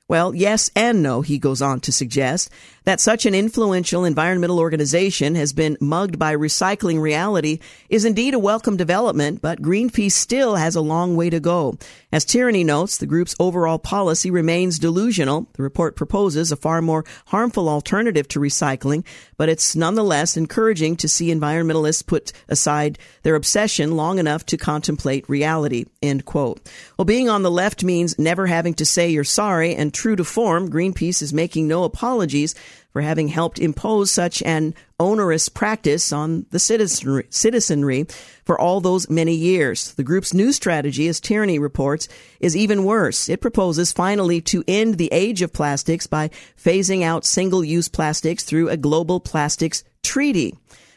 [0.09, 2.51] Well, yes and no, he goes on to suggest
[2.89, 7.59] that such an influential environmental organization has been mugged by recycling reality
[7.91, 11.77] is indeed a welcome development, but Greenpeace still has a long way to go.
[12.11, 15.47] As Tierney notes, the group's overall policy remains delusional.
[15.53, 19.05] The report proposes a far more harmful alternative to recycling,
[19.37, 25.29] but it's nonetheless encouraging to see environmentalists put aside their obsession long enough to contemplate
[25.29, 25.85] reality.
[26.01, 26.67] End quote.
[26.97, 30.25] Well, being on the left means never having to say you're sorry, and true to
[30.25, 32.55] form, Greenpeace is making no apologies
[32.93, 38.07] for having helped impose such an onerous practice on the citizenry, citizenry
[38.45, 39.95] for all those many years.
[39.95, 42.09] The group's new strategy, as Tierney reports,
[42.41, 43.29] is even worse.
[43.29, 48.69] It proposes finally to end the age of plastics by phasing out single-use plastics through
[48.69, 50.57] a global plastics treaty.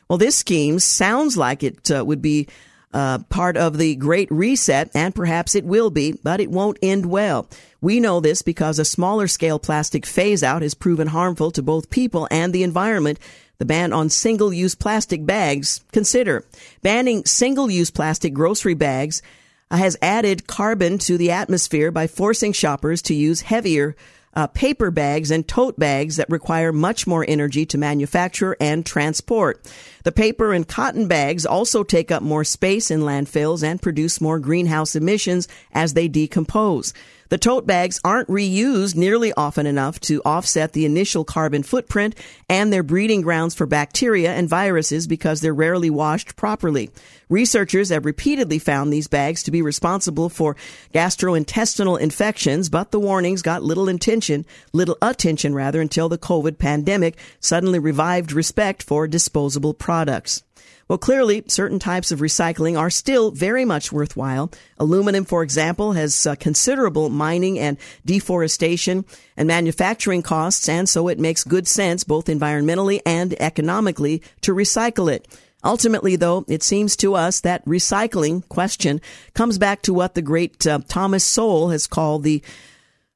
[0.10, 2.48] Well, this scheme sounds like it uh, would be
[2.94, 7.06] uh, part of the Great Reset, and perhaps it will be, but it won't end
[7.06, 7.48] well.
[7.80, 11.90] We know this because a smaller scale plastic phase out has proven harmful to both
[11.90, 13.20] people and the environment.
[13.58, 15.82] The ban on single use plastic bags.
[15.92, 16.46] Consider
[16.82, 19.22] banning single use plastic grocery bags
[19.70, 23.96] has added carbon to the atmosphere by forcing shoppers to use heavier
[24.34, 29.66] uh, paper bags and tote bags that require much more energy to manufacture and transport.
[30.04, 34.40] The paper and cotton bags also take up more space in landfills and produce more
[34.40, 36.94] greenhouse emissions as they decompose.
[37.32, 42.14] The tote bags aren't reused nearly often enough to offset the initial carbon footprint
[42.50, 46.90] and their breeding grounds for bacteria and viruses because they're rarely washed properly.
[47.30, 50.58] Researchers have repeatedly found these bags to be responsible for
[50.94, 57.18] gastrointestinal infections, but the warnings got little attention, little attention rather, until the COVID pandemic
[57.40, 60.44] suddenly revived respect for disposable products.
[60.92, 64.52] Well, clearly, certain types of recycling are still very much worthwhile.
[64.78, 69.06] Aluminum, for example, has uh, considerable mining and deforestation
[69.38, 75.10] and manufacturing costs, and so it makes good sense both environmentally and economically to recycle
[75.10, 75.30] it.
[75.64, 79.00] Ultimately, though, it seems to us that recycling question
[79.34, 82.44] comes back to what the great uh, Thomas Sowell has called the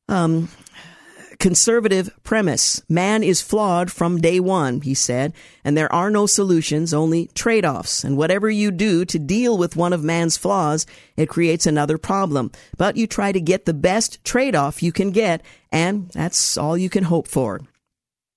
[0.08, 0.48] um,
[1.40, 2.82] conservative premise.
[2.90, 5.34] Man is flawed from day one, he said,
[5.64, 8.04] and there are no solutions, only trade offs.
[8.04, 10.86] And whatever you do to deal with one of man's flaws,
[11.18, 12.52] it creates another problem.
[12.78, 16.78] But you try to get the best trade off you can get, and that's all
[16.78, 17.62] you can hope for.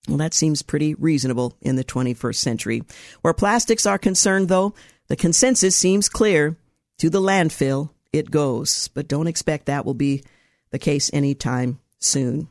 [0.07, 2.83] Well, that seems pretty reasonable in the 21st century.
[3.21, 4.75] Where plastics are concerned, though,
[5.09, 6.57] the consensus seems clear.
[6.99, 8.89] To the landfill it goes.
[8.89, 10.25] But don't expect that will be
[10.71, 12.49] the case anytime soon.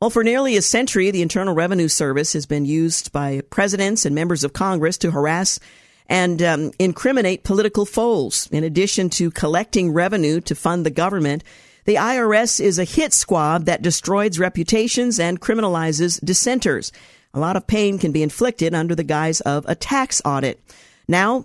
[0.00, 4.14] Well, for nearly a century, the Internal Revenue Service has been used by presidents and
[4.14, 5.58] members of Congress to harass
[6.06, 8.48] and um, incriminate political foes.
[8.52, 11.42] In addition to collecting revenue to fund the government,
[11.84, 16.92] the IRS is a hit squad that destroys reputations and criminalizes dissenters.
[17.34, 20.60] A lot of pain can be inflicted under the guise of a tax audit.
[21.08, 21.44] Now,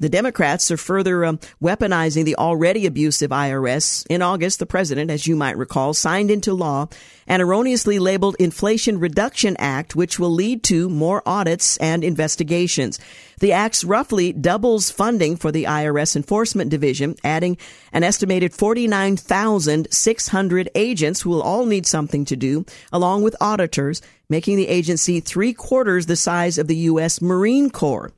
[0.00, 4.06] the Democrats are further um, weaponizing the already abusive IRS.
[4.08, 6.86] In August, the president, as you might recall, signed into law
[7.26, 13.00] an erroneously labeled Inflation Reduction Act, which will lead to more audits and investigations.
[13.40, 17.56] The act roughly doubles funding for the IRS Enforcement Division, adding
[17.92, 24.56] an estimated 49,600 agents who will all need something to do, along with auditors, making
[24.56, 27.20] the agency three quarters the size of the U.S.
[27.20, 28.12] Marine Corps.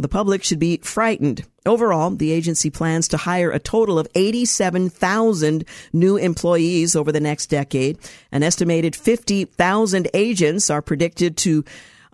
[0.00, 1.44] The public should be frightened.
[1.66, 7.46] Overall, the agency plans to hire a total of 87,000 new employees over the next
[7.46, 7.98] decade.
[8.32, 11.64] An estimated 50,000 agents are predicted to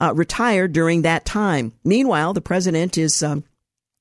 [0.01, 1.73] uh, retire during that time.
[1.85, 3.45] Meanwhile, the president is um,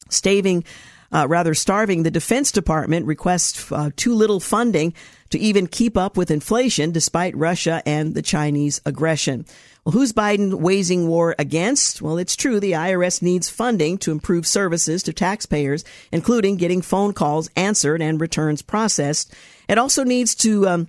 [0.09, 0.63] staving,
[1.11, 4.93] uh, rather starving the Defense Department requests uh, too little funding
[5.29, 9.45] to even keep up with inflation despite Russia and the Chinese aggression.
[9.86, 12.01] Well, who's Biden waging war against?
[12.01, 17.13] Well, it's true the IRS needs funding to improve services to taxpayers, including getting phone
[17.13, 19.31] calls answered and returns processed.
[19.69, 20.88] It also needs to um,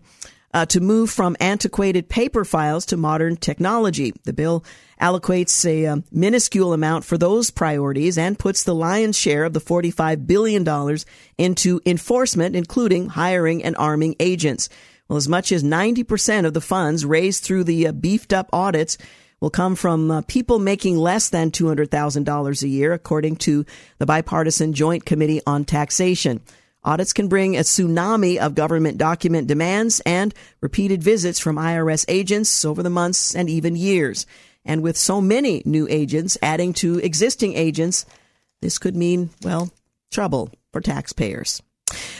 [0.54, 4.14] uh, to move from antiquated paper files to modern technology.
[4.24, 4.64] The bill
[4.98, 9.60] allocates a um, minuscule amount for those priorities and puts the lion's share of the
[9.60, 10.66] $45 billion
[11.36, 14.70] into enforcement, including hiring and arming agents.
[15.08, 18.98] Well, as much as 90% of the funds raised through the uh, beefed up audits
[19.40, 23.64] will come from uh, people making less than $200,000 a year, according to
[23.98, 26.40] the bipartisan Joint Committee on Taxation.
[26.82, 32.64] Audits can bring a tsunami of government document demands and repeated visits from IRS agents
[32.64, 34.24] over the months and even years.
[34.64, 38.06] And with so many new agents adding to existing agents,
[38.62, 39.70] this could mean, well,
[40.12, 41.60] trouble for taxpayers.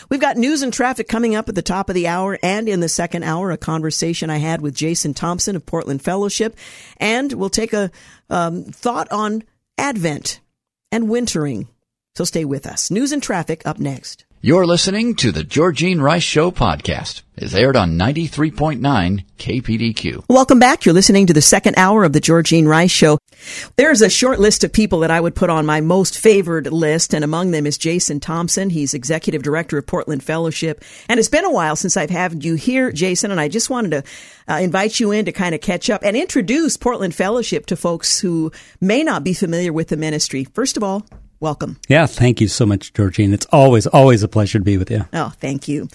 [0.08, 2.80] We've got news and traffic coming up at the top of the hour and in
[2.80, 6.56] the second hour, a conversation I had with Jason Thompson of Portland Fellowship.
[6.98, 7.90] And we'll take a
[8.30, 9.42] um, thought on
[9.78, 10.40] Advent
[10.92, 11.68] and wintering.
[12.14, 12.90] So stay with us.
[12.90, 14.25] News and traffic up next.
[14.42, 17.22] You're listening to the Georgene Rice Show podcast.
[17.36, 20.24] It's aired on 93.9 KPDQ.
[20.28, 20.84] Welcome back.
[20.84, 23.18] You're listening to the second hour of the Georgene Rice Show.
[23.76, 27.14] There's a short list of people that I would put on my most favored list,
[27.14, 28.68] and among them is Jason Thompson.
[28.68, 30.84] He's executive director of Portland Fellowship.
[31.08, 33.90] And it's been a while since I've had you here, Jason, and I just wanted
[33.92, 37.76] to uh, invite you in to kind of catch up and introduce Portland Fellowship to
[37.76, 40.44] folks who may not be familiar with the ministry.
[40.44, 41.06] First of all,
[41.40, 41.78] welcome.
[41.88, 43.32] Yeah, thank you so much, Georgene.
[43.32, 45.06] It's always, always a pleasure to be with you.
[45.12, 45.88] Oh, thank you.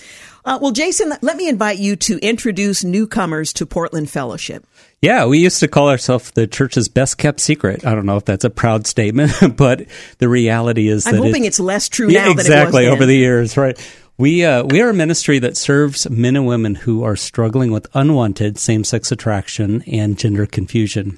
[0.43, 4.65] Uh, well, Jason, let me invite you to introduce newcomers to Portland Fellowship.
[5.01, 7.85] Yeah, we used to call ourselves the church's best kept secret.
[7.85, 9.85] I don't know if that's a proud statement, but
[10.17, 12.95] the reality is that I'm hoping it's, less true yeah, now exactly than it was
[12.95, 13.77] over the years, right?
[14.17, 17.87] We uh, we are a ministry that serves men and women who are struggling with
[17.95, 21.17] unwanted same sex attraction and gender confusion.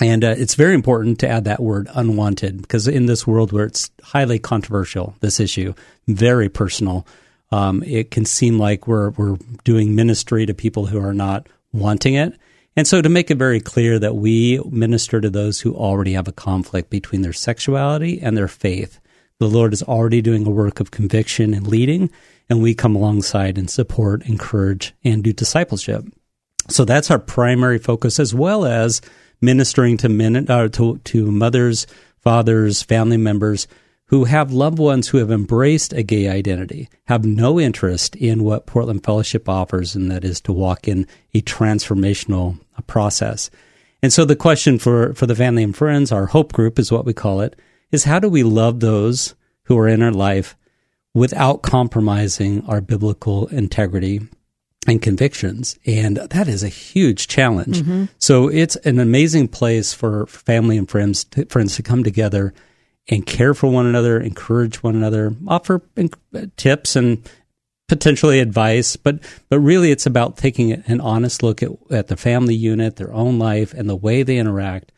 [0.00, 3.66] And uh, it's very important to add that word unwanted because in this world where
[3.66, 5.74] it's highly controversial, this issue,
[6.06, 7.06] very personal,
[7.50, 12.14] um, it can seem like we're, we're doing ministry to people who are not wanting
[12.14, 12.38] it.
[12.76, 16.28] And so to make it very clear that we minister to those who already have
[16.28, 19.00] a conflict between their sexuality and their faith.
[19.38, 22.10] The Lord is already doing a work of conviction and leading,
[22.48, 26.04] and we come alongside and support, encourage, and do discipleship.
[26.68, 29.00] So that's our primary focus, as well as
[29.40, 31.86] ministering to men, uh, to, to mothers,
[32.18, 33.66] fathers, family members
[34.08, 38.66] who have loved ones who have embraced a gay identity, have no interest in what
[38.66, 43.50] Portland Fellowship offers, and that is to walk in a transformational process.
[44.02, 47.04] And so the question for, for the family and friends, our hope group is what
[47.04, 47.56] we call it,
[47.90, 49.34] is how do we love those
[49.64, 50.56] who are in our life
[51.12, 54.20] without compromising our biblical integrity
[54.86, 55.78] and convictions.
[55.86, 57.82] And that is a huge challenge.
[57.82, 58.04] Mm-hmm.
[58.18, 62.54] So it's an amazing place for family and friends to, friends to come together
[63.08, 65.82] and care for one another, encourage one another, offer
[66.56, 67.28] tips and
[67.88, 72.54] potentially advice, but but really it's about taking an honest look at, at the family
[72.54, 74.92] unit, their own life, and the way they interact,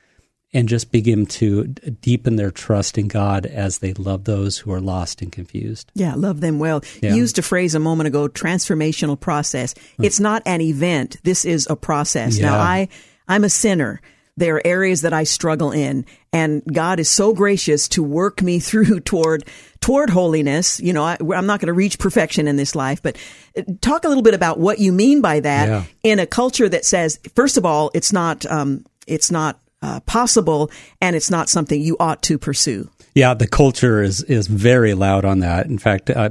[0.52, 4.80] and just begin to deepen their trust in God as they love those who are
[4.80, 5.92] lost and confused.
[5.94, 6.82] Yeah, love them well.
[7.02, 7.10] Yeah.
[7.10, 9.74] You used a phrase a moment ago, transformational process.
[9.96, 10.04] Hmm.
[10.04, 11.18] It's not an event.
[11.22, 12.38] This is a process.
[12.38, 12.50] Yeah.
[12.50, 12.88] Now I,
[13.26, 14.00] I'm a sinner.
[14.38, 18.58] There are areas that I struggle in and God is so gracious to work me
[18.60, 19.44] through toward,
[19.80, 20.80] toward holiness.
[20.80, 23.18] You know, I, am not going to reach perfection in this life, but
[23.56, 25.84] uh, talk a little bit about what you mean by that yeah.
[26.02, 30.70] in a culture that says, first of all, it's not, um, it's not uh, possible,
[31.00, 32.90] and it's not something you ought to pursue.
[33.14, 35.66] Yeah, the culture is is very loud on that.
[35.66, 36.30] In fact, uh,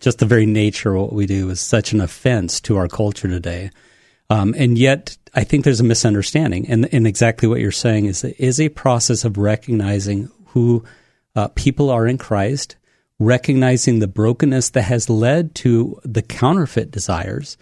[0.00, 3.28] just the very nature of what we do is such an offense to our culture
[3.28, 3.70] today.
[4.30, 8.24] Um, and yet, I think there's a misunderstanding, and, and exactly what you're saying is
[8.24, 10.84] is a process of recognizing who
[11.34, 12.76] uh, people are in Christ,
[13.18, 17.56] recognizing the brokenness that has led to the counterfeit desires,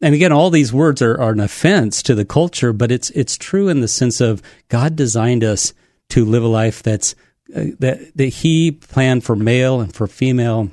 [0.00, 3.36] and again, all these words are, are an offense to the culture, but it's it's
[3.36, 5.74] true in the sense of God designed us
[6.10, 7.14] to live a life that's
[7.54, 10.70] uh, that that He planned for male and for female,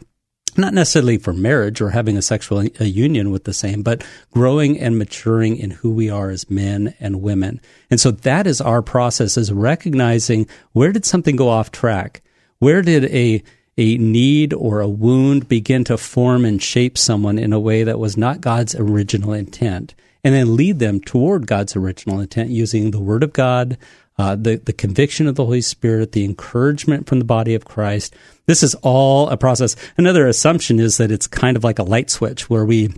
[0.56, 4.02] not necessarily for marriage or having a sexual a union with the same, but
[4.32, 7.60] growing and maturing in who we are as men and women.
[7.90, 12.22] And so that is our process: is recognizing where did something go off track,
[12.60, 13.44] where did a
[13.78, 18.00] a need or a wound begin to form and shape someone in a way that
[18.00, 23.00] was not God's original intent, and then lead them toward God's original intent using the
[23.00, 23.78] Word of God,
[24.18, 28.16] uh, the, the conviction of the Holy Spirit, the encouragement from the body of Christ.
[28.48, 29.76] This is all a process.
[29.96, 32.94] Another assumption is that it's kind of like a light switch where we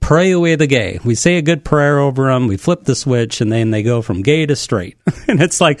[0.00, 1.00] pray away the gay.
[1.02, 4.02] We say a good prayer over them, we flip the switch, and then they go
[4.02, 4.98] from gay to straight.
[5.28, 5.80] and it's like,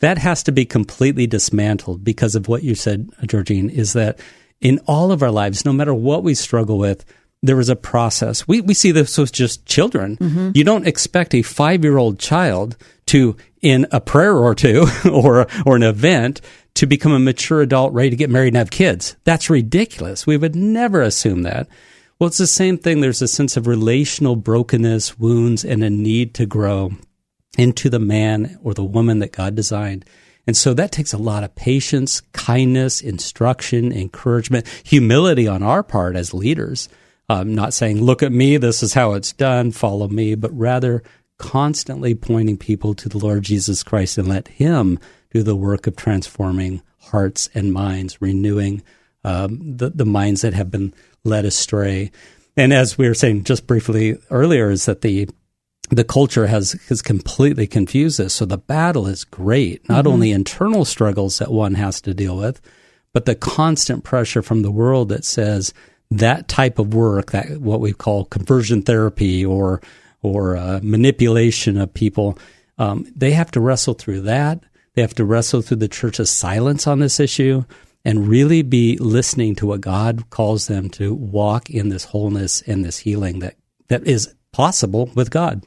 [0.00, 4.20] that has to be completely dismantled because of what you said, Georgene, is that
[4.60, 7.04] in all of our lives, no matter what we struggle with,
[7.42, 8.48] there is a process.
[8.48, 10.16] We, we see this with just children.
[10.16, 10.50] Mm-hmm.
[10.54, 12.76] You don't expect a five year old child
[13.06, 16.40] to, in a prayer or two or, or an event,
[16.74, 19.16] to become a mature adult ready to get married and have kids.
[19.24, 20.26] That's ridiculous.
[20.26, 21.68] We would never assume that.
[22.18, 23.00] Well, it's the same thing.
[23.00, 26.92] There's a sense of relational brokenness, wounds, and a need to grow
[27.58, 30.06] into the man or the woman that God designed.
[30.46, 36.16] And so that takes a lot of patience, kindness, instruction, encouragement, humility on our part
[36.16, 36.88] as leaders.
[37.28, 41.02] Um, not saying, look at me, this is how it's done, follow me, but rather
[41.38, 44.98] constantly pointing people to the Lord Jesus Christ and let Him
[45.30, 48.82] do the work of transforming hearts and minds, renewing
[49.24, 50.94] um, the, the minds that have been
[51.24, 52.10] led astray.
[52.56, 55.28] And as we were saying just briefly earlier, is that the
[55.90, 58.34] the culture has has completely confused this.
[58.34, 59.88] So the battle is great.
[59.88, 60.12] Not mm-hmm.
[60.12, 62.60] only internal struggles that one has to deal with,
[63.12, 65.72] but the constant pressure from the world that says
[66.10, 69.80] that type of work, that what we call conversion therapy or
[70.22, 72.38] or uh, manipulation of people,
[72.78, 74.60] um, they have to wrestle through that.
[74.94, 77.64] They have to wrestle through the church's silence on this issue
[78.04, 82.84] and really be listening to what God calls them to walk in this wholeness and
[82.84, 83.56] this healing that
[83.88, 85.64] that is possible with God.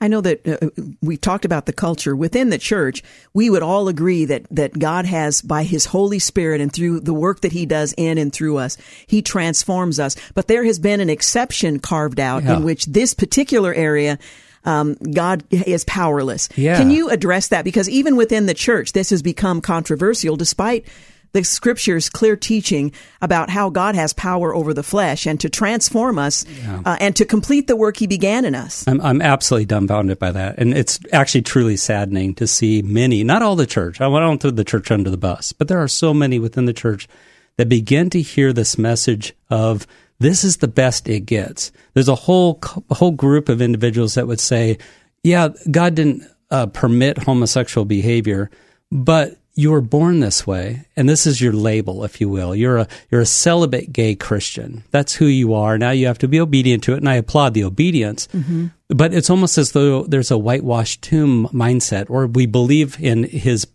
[0.00, 0.70] I know that uh,
[1.02, 3.02] we talked about the culture within the church.
[3.32, 7.14] We would all agree that that God has, by His Holy Spirit and through the
[7.14, 8.76] work that He does in and through us,
[9.06, 10.16] He transforms us.
[10.34, 12.56] But there has been an exception carved out yeah.
[12.56, 14.18] in which this particular area.
[14.66, 16.48] Um, God is powerless.
[16.56, 16.78] Yeah.
[16.78, 17.66] Can you address that?
[17.66, 20.86] Because even within the church, this has become controversial, despite
[21.34, 26.16] the scriptures clear teaching about how God has power over the flesh and to transform
[26.18, 26.80] us yeah.
[26.84, 28.86] uh, and to complete the work he began in us.
[28.86, 30.58] I'm, I'm absolutely dumbfounded by that.
[30.58, 34.52] And it's actually truly saddening to see many, not all the church, I don't throw
[34.52, 37.08] the church under the bus, but there are so many within the church
[37.56, 39.86] that begin to hear this message of
[40.20, 41.72] this is the best it gets.
[41.94, 44.78] There's a whole, a whole group of individuals that would say,
[45.24, 46.22] yeah, God didn't
[46.52, 48.50] uh, permit homosexual behavior,
[48.92, 52.54] but you were born this way and this is your label if you will.
[52.54, 54.82] You're a you're a celibate gay christian.
[54.90, 55.78] That's who you are.
[55.78, 58.26] Now you have to be obedient to it and i applaud the obedience.
[58.28, 58.66] Mm-hmm.
[58.88, 63.66] but it's almost as though there's a whitewashed tomb mindset or we believe in his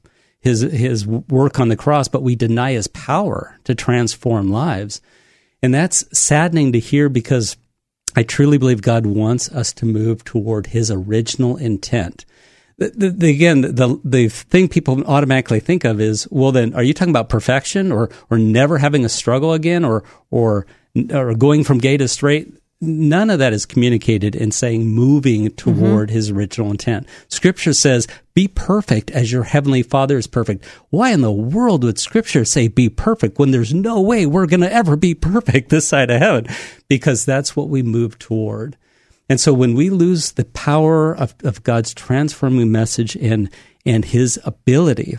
[0.41, 5.01] his his work on the cross but we deny his power to transform lives.
[5.61, 7.55] And that's saddening to hear because
[8.15, 12.25] i truly believe god wants us to move toward his original intent
[12.79, 16.93] the, the, again, the the thing people automatically think of is, well, then, are you
[16.93, 20.65] talking about perfection, or or never having a struggle again, or or
[21.11, 22.53] or going from gay to straight?
[22.81, 26.15] None of that is communicated in saying moving toward mm-hmm.
[26.15, 27.05] his original intent.
[27.27, 31.99] Scripture says, "Be perfect as your heavenly Father is perfect." Why in the world would
[31.99, 35.87] Scripture say "be perfect" when there's no way we're going to ever be perfect this
[35.87, 36.47] side of heaven?
[36.87, 38.77] Because that's what we move toward.
[39.29, 43.49] And so when we lose the power of, of God's transforming message and,
[43.85, 45.17] and his ability,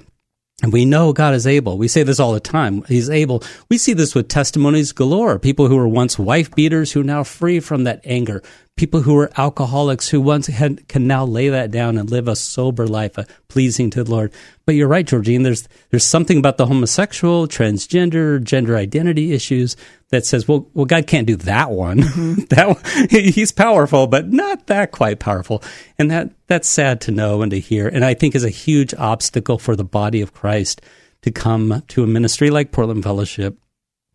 [0.62, 1.78] and we know God is able.
[1.78, 2.82] We say this all the time.
[2.82, 3.42] He's able.
[3.70, 5.38] We see this with testimonies galore.
[5.38, 8.42] People who were once wife beaters who are now free from that anger
[8.76, 12.34] people who were alcoholics who once had can now lay that down and live a
[12.34, 14.32] sober life, a pleasing to the Lord.
[14.64, 15.42] But you're right, Georgene.
[15.42, 19.76] There's there's something about the homosexual, transgender, gender identity issues
[20.08, 21.98] that says, well, well, God can't do that one.
[22.00, 22.34] Mm-hmm.
[22.50, 25.62] that he's powerful, but not that quite powerful,
[25.98, 28.94] and that that's sad to know and to hear, and I think is a huge
[28.94, 30.80] obstacle for the body of Christ
[31.22, 33.58] to come to a ministry like Portland Fellowship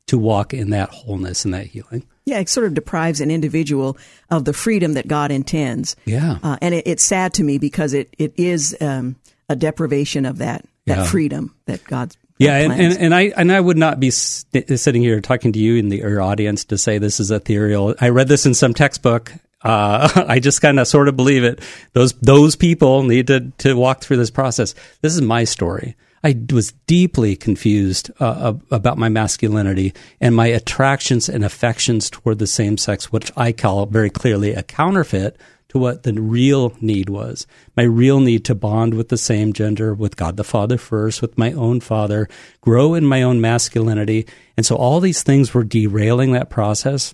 [0.07, 2.07] to walk in that wholeness and that healing.
[2.25, 3.97] Yeah, it sort of deprives an individual
[4.31, 5.95] of the freedom that God intends.
[6.05, 9.15] Yeah, uh, and it, it's sad to me because it it is um,
[9.47, 11.03] a deprivation of that that yeah.
[11.05, 12.17] freedom that God's.
[12.37, 15.59] Yeah, and, and, and I and I would not be st- sitting here talking to
[15.59, 17.95] you in the your audience to say this is ethereal.
[18.01, 19.31] I read this in some textbook.
[19.61, 21.61] Uh, I just kind of sort of believe it.
[21.93, 24.75] Those those people need to to walk through this process.
[25.01, 25.95] This is my story.
[26.25, 32.47] I was deeply confused uh, about my masculinity and my attractions and affections toward the
[32.47, 35.37] same sex, which I call very clearly a counterfeit
[35.69, 37.45] to what the real need was.
[37.77, 41.37] My real need to bond with the same gender, with God the Father first, with
[41.37, 42.27] my own father,
[42.59, 44.25] grow in my own masculinity.
[44.57, 47.13] And so all these things were derailing that process.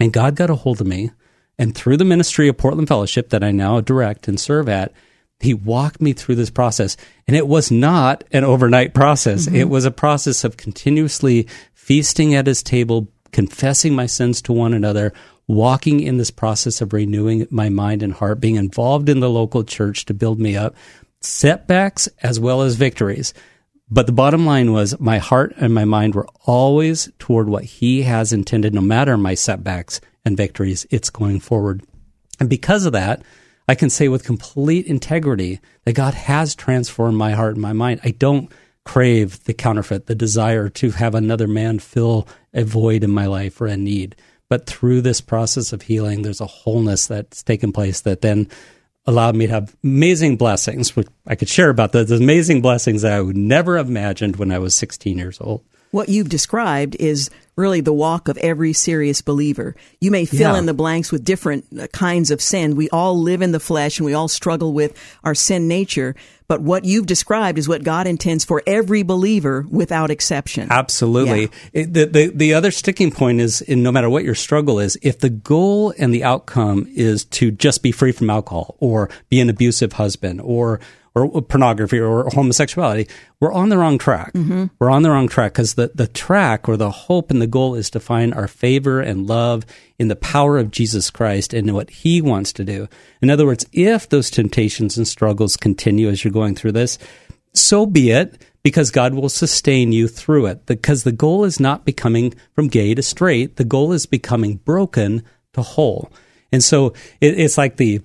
[0.00, 1.10] And God got a hold of me.
[1.58, 4.94] And through the ministry of Portland Fellowship that I now direct and serve at,
[5.40, 6.96] he walked me through this process.
[7.26, 9.46] And it was not an overnight process.
[9.46, 9.56] Mm-hmm.
[9.56, 14.72] it was a process of continuously feasting at his table confessing my sins to one
[14.72, 15.12] another
[15.48, 19.62] walking in this process of renewing my mind and heart being involved in the local
[19.62, 20.74] church to build me up
[21.20, 23.34] setbacks as well as victories.
[23.88, 28.02] But the bottom line was my heart and my mind were always toward what he
[28.02, 31.84] has intended no matter my setbacks and victories it's going forward.
[32.40, 33.22] And because of that
[33.68, 38.00] I can say with complete integrity that God has transformed my heart and my mind.
[38.04, 38.50] I don't
[38.84, 43.60] crave the counterfeit, the desire to have another man fill a void in my life
[43.60, 44.14] or a need.
[44.48, 48.48] But through this process of healing, there's a wholeness that's taken place that then
[49.06, 53.12] allowed me to have amazing blessings, which I could share about those amazing blessings that
[53.12, 55.64] I would never have imagined when I was 16 years old.
[55.90, 59.74] What you've described is really the walk of every serious believer.
[60.00, 60.58] You may fill Yeah.
[60.58, 62.76] in the blanks with different uh, kinds of sin.
[62.76, 64.92] We all live in the flesh and we all struggle with
[65.24, 66.14] our sin nature.
[66.48, 70.68] But what you've described is what God intends for every believer without exception.
[70.70, 71.48] Absolutely.
[71.72, 74.96] It, the, the the other sticking point is, in no matter what your struggle is,
[75.02, 79.40] if the goal and the outcome is to just be free from alcohol or be
[79.40, 80.78] an abusive husband or
[81.16, 83.08] or pornography or homosexuality,
[83.40, 84.34] we're on the wrong track.
[84.34, 84.66] Mm-hmm.
[84.78, 87.74] We're on the wrong track because the, the track or the hope and the goal
[87.74, 89.64] is to find our favor and love
[89.98, 92.86] in the power of Jesus Christ and what he wants to do.
[93.22, 96.98] In other words, if those temptations and struggles continue as you're going through this,
[97.54, 100.66] so be it because God will sustain you through it.
[100.66, 105.22] Because the goal is not becoming from gay to straight, the goal is becoming broken
[105.54, 106.10] to whole.
[106.52, 106.88] And so
[107.20, 108.02] it, it's like the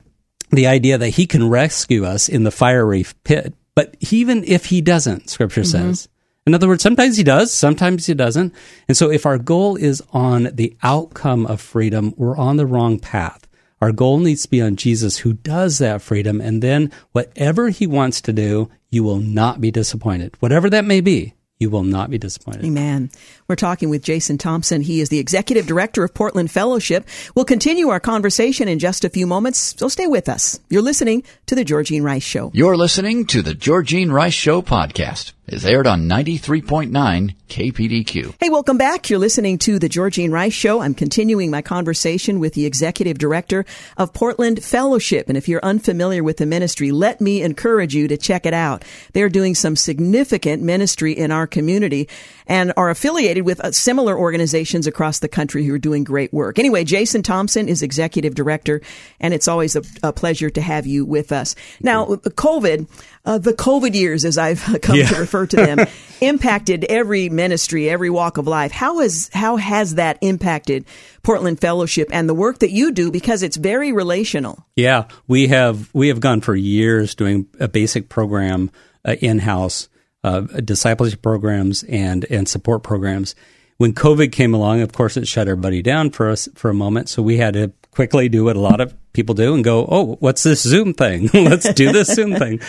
[0.52, 4.82] the idea that he can rescue us in the fiery pit, but even if he
[4.82, 5.90] doesn't, scripture mm-hmm.
[5.90, 6.10] says.
[6.46, 8.54] In other words, sometimes he does, sometimes he doesn't.
[8.88, 13.00] And so if our goal is on the outcome of freedom, we're on the wrong
[13.00, 13.48] path.
[13.80, 16.42] Our goal needs to be on Jesus who does that freedom.
[16.42, 20.36] And then whatever he wants to do, you will not be disappointed.
[20.40, 22.66] Whatever that may be, you will not be disappointed.
[22.66, 23.12] Amen.
[23.52, 24.80] We're talking with Jason Thompson.
[24.80, 27.06] He is the executive director of Portland Fellowship.
[27.36, 30.58] We'll continue our conversation in just a few moments, so stay with us.
[30.70, 32.52] You're listening to The Georgene Rice Show.
[32.54, 35.34] You're listening to the Georgene Rice Show podcast.
[35.52, 38.36] It's aired on 93.9 KPDQ.
[38.40, 39.10] Hey, welcome back.
[39.10, 40.82] You're listening to The Georgene Rice Show.
[40.82, 43.66] I'm continuing my conversation with the executive director
[43.98, 45.28] of Portland Fellowship.
[45.28, 48.86] And if you're unfamiliar with the ministry, let me encourage you to check it out.
[49.12, 52.08] They're doing some significant ministry in our community
[52.48, 56.60] and are affiliated with uh, similar organizations across the country who are doing great work.
[56.60, 58.82] Anyway, Jason Thompson is executive director,
[59.20, 61.56] and it's always a, a pleasure to have you with us.
[61.82, 62.88] Now, COVID,
[63.26, 65.80] uh, the COVID years, as I've come to refer to them,
[66.22, 68.72] impacted every ministry, every walk of life.
[68.72, 70.86] How has how has that impacted
[71.24, 73.12] Portland Fellowship and the work that you do?
[73.12, 74.66] Because it's very relational.
[74.76, 78.72] Yeah, we have we have gone for years doing a basic program
[79.06, 79.90] uh, in house,
[80.24, 83.36] uh, discipleship programs and and support programs.
[83.78, 87.10] When COVID came along, of course, it shut everybody down for us for a moment.
[87.10, 90.18] So we had to quickly do what a lot of people do and go, "Oh,
[90.20, 91.30] what's this Zoom thing?
[91.34, 92.60] Let's do this Zoom thing."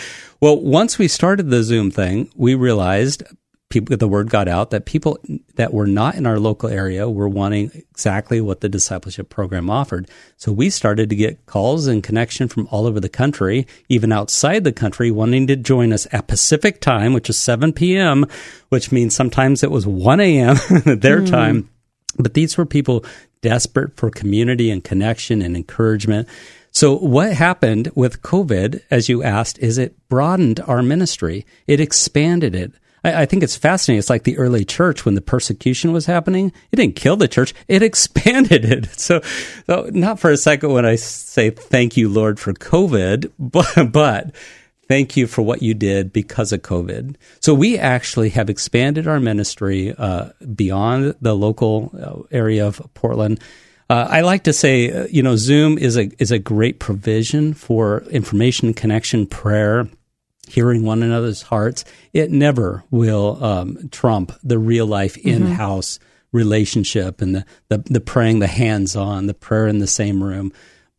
[0.41, 3.23] Well, once we started the Zoom thing, we realized
[3.73, 5.19] people the word got out that people
[5.55, 10.07] that were not in our local area were wanting exactly what the discipleship program offered.
[10.37, 14.63] So we started to get calls and connection from all over the country, even outside
[14.63, 18.27] the country, wanting to join us at Pacific time, which is 7 p.m.,
[18.69, 20.55] which means sometimes it was 1 a.m.
[20.99, 21.25] their hmm.
[21.25, 21.69] time.
[22.17, 23.03] But these were people
[23.41, 26.29] desperate for community and connection and encouragement.
[26.71, 31.45] So what happened with COVID, as you asked, is it broadened our ministry.
[31.65, 32.73] It expanded it.
[33.03, 33.99] I, I think it's fascinating.
[33.99, 36.51] It's like the early church when the persecution was happening.
[36.71, 37.53] It didn't kill the church.
[37.67, 38.99] It expanded it.
[38.99, 39.21] So,
[39.67, 44.35] so not for a second when I say thank you, Lord, for COVID, but, but
[44.87, 47.15] thank you for what you did because of COVID.
[47.39, 53.39] So we actually have expanded our ministry uh, beyond the local uh, area of Portland.
[53.89, 57.53] Uh, I like to say, uh, you know, Zoom is a is a great provision
[57.53, 59.87] for information, connection, prayer,
[60.47, 61.85] hearing one another's hearts.
[62.11, 65.99] It never will um, trump the real life in house
[66.31, 70.51] relationship and the, the the praying, the hands on, the prayer in the same room.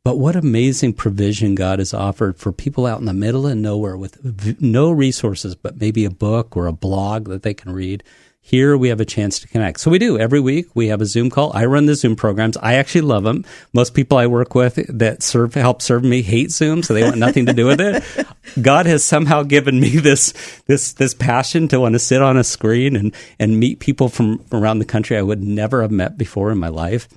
[0.04, 3.96] But what amazing provision God has offered for people out in the middle of nowhere
[3.96, 8.04] with v- no resources, but maybe a book or a blog that they can read.
[8.46, 9.80] Here we have a chance to connect.
[9.80, 10.66] So we do every week.
[10.74, 11.50] We have a Zoom call.
[11.56, 12.58] I run the Zoom programs.
[12.58, 13.46] I actually love them.
[13.72, 17.16] Most people I work with that serve help serve me hate Zoom, so they want
[17.16, 18.04] nothing to do with it.
[18.60, 20.34] God has somehow given me this
[20.66, 24.44] this this passion to want to sit on a screen and and meet people from
[24.52, 27.08] around the country I would never have met before in my life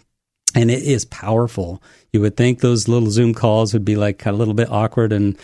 [0.55, 1.84] and it is powerful.
[2.13, 5.38] You would think those little Zoom calls would be like a little bit awkward and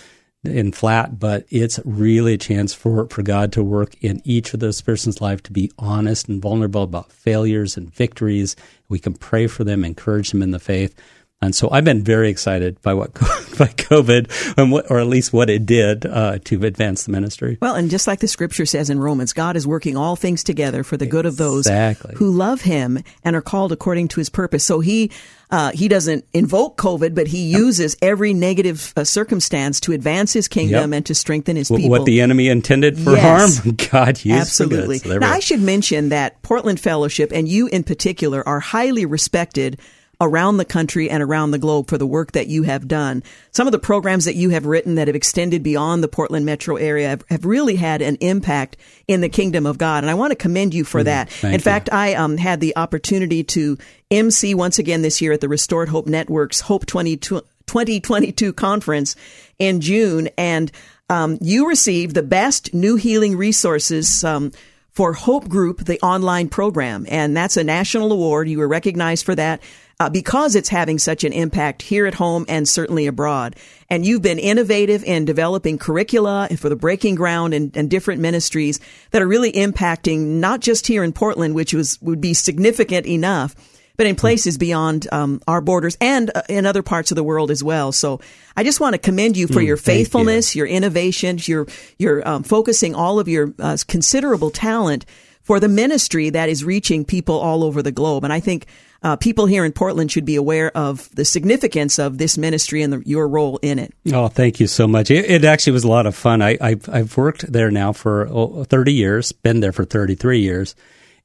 [0.44, 4.60] and flat, but it's really a chance for for God to work in each of
[4.60, 8.56] those person's life to be honest and vulnerable about failures and victories.
[8.90, 10.96] We can pray for them, encourage them in the faith.
[11.44, 13.14] And so I've been very excited by what
[13.58, 17.58] by COVID, and what, or at least what it did uh, to advance the ministry.
[17.62, 20.84] Well, and just like the scripture says in Romans, God is working all things together
[20.84, 22.16] for the good of those Exactly.
[22.16, 24.64] who love Him and are called according to His purpose.
[24.64, 25.12] So He
[25.52, 30.48] uh, He doesn't invoke COVID, but He uses every negative uh, circumstance to advance His
[30.48, 30.98] kingdom Yep.
[30.98, 31.90] and to strengthen His people.
[31.90, 33.58] What the enemy intended for Yes.
[33.60, 35.00] harm, God used Absolutely.
[35.00, 35.30] So now.
[35.32, 39.78] I should mention that Portland Fellowship and you in particular are highly respected
[40.24, 43.24] around the country and around the globe for the work that you have done.
[43.52, 46.76] Some of the programs that you have written that have extended beyond the Portland metro
[46.76, 50.04] area have, have really had an impact in the kingdom of God.
[50.04, 51.44] And I want to commend you for mm, that.
[51.44, 51.60] In you.
[51.60, 53.78] fact, I um, had the opportunity to
[54.10, 59.16] MC once again this year at the Restored Hope Network's Hope 2022 conference
[59.60, 60.30] in June.
[60.38, 60.72] And
[61.10, 64.52] um, you received the best new healing resources um,
[64.94, 67.06] for Hope Group, the online program.
[67.10, 68.48] And that's a national award.
[68.48, 69.62] You were recognized for that.
[70.04, 73.56] Uh, because it's having such an impact here at home and certainly abroad.
[73.90, 78.82] And you've been innovative in developing curricula for the breaking ground and, and, different ministries
[79.12, 83.56] that are really impacting not just here in Portland, which was would be significant enough,
[83.96, 87.50] but in places beyond um, our borders and uh, in other parts of the world
[87.50, 87.94] as well.
[87.94, 88.20] So
[88.58, 90.60] I just want to commend you for mm, your faithfulness, you.
[90.60, 91.66] your innovations, your
[91.98, 95.06] your um, focusing all of your uh, considerable talent
[95.44, 98.26] for the ministry that is reaching people all over the globe.
[98.26, 98.66] And I think
[99.04, 102.94] uh, people here in Portland should be aware of the significance of this ministry and
[102.94, 103.94] the, your role in it.
[104.14, 105.12] Oh, thank you so much.
[105.12, 106.42] It, it actually was a lot of fun.
[106.42, 110.76] I, have I've worked there now for oh, 30 years, been there for 33 years.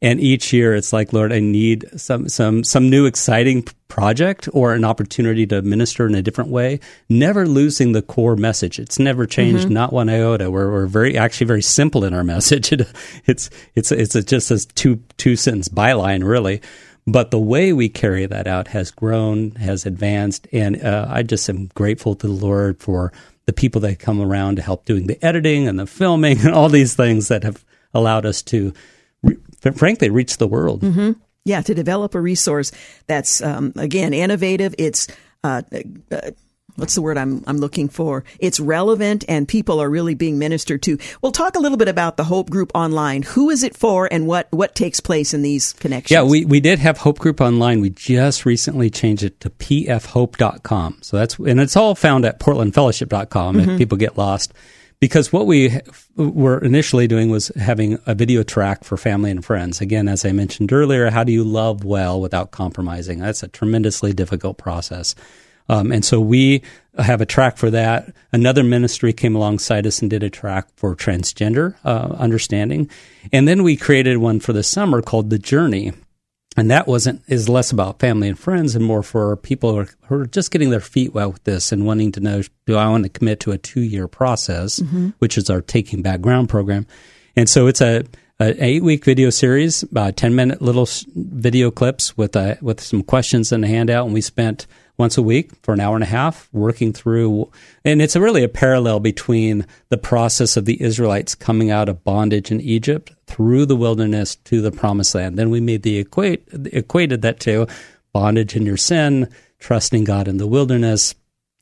[0.01, 4.73] And each year it's like, Lord, I need some, some, some new exciting project or
[4.73, 8.79] an opportunity to minister in a different way, never losing the core message.
[8.79, 9.75] It's never changed, mm-hmm.
[9.75, 10.53] not one iota.
[10.53, 12.73] We're, we're very, actually very simple in our message.
[12.73, 12.89] It,
[13.27, 16.61] it's, it's, it's a, just a two, two sentence byline, really.
[17.11, 20.47] But the way we carry that out has grown, has advanced.
[20.53, 23.13] And uh, I just am grateful to the Lord for
[23.47, 26.69] the people that come around to help doing the editing and the filming and all
[26.69, 28.75] these things that have allowed us to
[29.61, 30.83] frankly, reach the world.
[30.83, 31.13] Mm-hmm.
[31.45, 32.73] Yeah, to develop a resource
[33.07, 34.75] that's um, again innovative.
[34.77, 35.09] It's
[35.43, 35.63] uh,
[36.13, 36.31] uh,
[36.79, 38.25] what's the word I'm I'm looking for?
[38.39, 40.99] It's relevant, and people are really being ministered to.
[41.21, 43.23] We'll talk a little bit about the Hope Group online.
[43.23, 46.11] Who is it for, and what what takes place in these connections?
[46.11, 47.81] Yeah, we we did have Hope Group online.
[47.81, 50.99] We just recently changed it to pfhope.com.
[51.03, 53.57] So that's and it's all found at portlandfellowship.com.
[53.57, 53.71] Mm-hmm.
[53.71, 54.53] If people get lost
[55.01, 55.81] because what we
[56.17, 59.81] were initially doing was having a video track for family and friends.
[59.81, 63.21] Again, as I mentioned earlier, how do you love well without compromising?
[63.21, 65.15] That's a tremendously difficult process.
[65.69, 66.63] Um, and so we
[66.99, 68.15] have a track for that.
[68.33, 72.91] Another ministry came alongside us and did a track for transgender uh, understanding.
[73.33, 75.93] And then we created one for the summer called The Journey
[76.59, 79.89] and that wasn't is less about family and friends and more for people who are,
[80.07, 82.89] who are, just getting their feet wet with this and wanting to know do I
[82.89, 85.11] want to commit to a two year process, mm-hmm.
[85.21, 86.87] which is our Taking Back Ground program,
[87.37, 88.05] and so it's a
[88.41, 93.05] an eight week video series, about ten minute little video clips with a, with some
[93.05, 94.67] questions in the handout, and we spent
[94.99, 97.51] once a week for an hour and a half working through
[97.85, 102.05] and it's a really a parallel between the process of the Israelites coming out of
[102.05, 105.39] bondage in Egypt through the wilderness to the promised land.
[105.39, 107.67] Then we made the equate equated that to
[108.13, 109.29] bondage in your sin,
[109.61, 111.15] trusting God in the wilderness,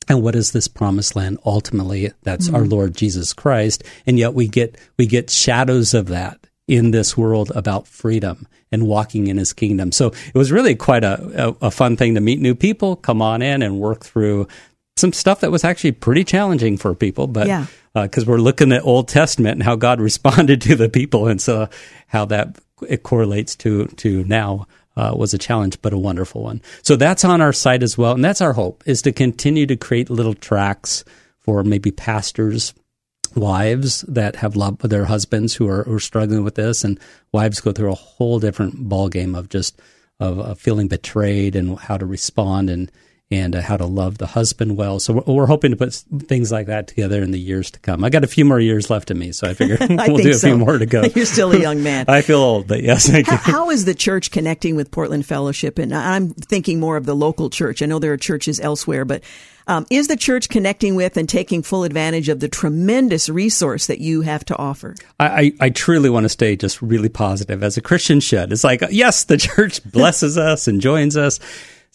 [0.09, 2.57] and what is this promised land ultimately that's mm-hmm.
[2.57, 7.16] our lord jesus christ and yet we get we get shadows of that in this
[7.16, 9.92] world about freedom and walking in his kingdom.
[9.92, 13.22] So it was really quite a, a, a fun thing to meet new people, come
[13.22, 14.48] on in and work through
[14.96, 17.44] some stuff that was actually pretty challenging for people, but
[17.94, 18.28] because yeah.
[18.28, 21.68] uh, we're looking at Old Testament and how God responded to the people, and so
[22.08, 22.58] how that
[22.88, 26.62] it correlates to to now uh, was a challenge, but a wonderful one.
[26.82, 29.76] So that's on our site as well, and that's our hope is to continue to
[29.76, 31.04] create little tracks
[31.40, 32.74] for maybe pastors,
[33.37, 36.99] wives that have loved their husbands who are, who are struggling with this, and
[37.32, 39.80] wives go through a whole different ballgame of just
[40.18, 42.91] of, of, feeling betrayed and how to respond and
[43.30, 45.00] and uh, how to love the husband well.
[45.00, 48.04] So we're, we're, hoping to put things like that together in the years to come.
[48.04, 50.34] I got a few more years left in me, so I figure we'll do a
[50.34, 50.48] so.
[50.48, 51.02] few more to go.
[51.14, 52.04] You're still a young man.
[52.08, 53.38] I feel old, but yes, thank how, you.
[53.38, 55.78] How is the church connecting with Portland Fellowship?
[55.78, 57.82] And I'm thinking more of the local church.
[57.82, 59.22] I know there are churches elsewhere, but
[59.66, 63.98] um, is the church connecting with and taking full advantage of the tremendous resource that
[63.98, 64.94] you have to offer?
[65.18, 68.52] I, I, I truly want to stay just really positive as a Christian should.
[68.52, 71.40] It's like, yes, the church blesses us and joins us.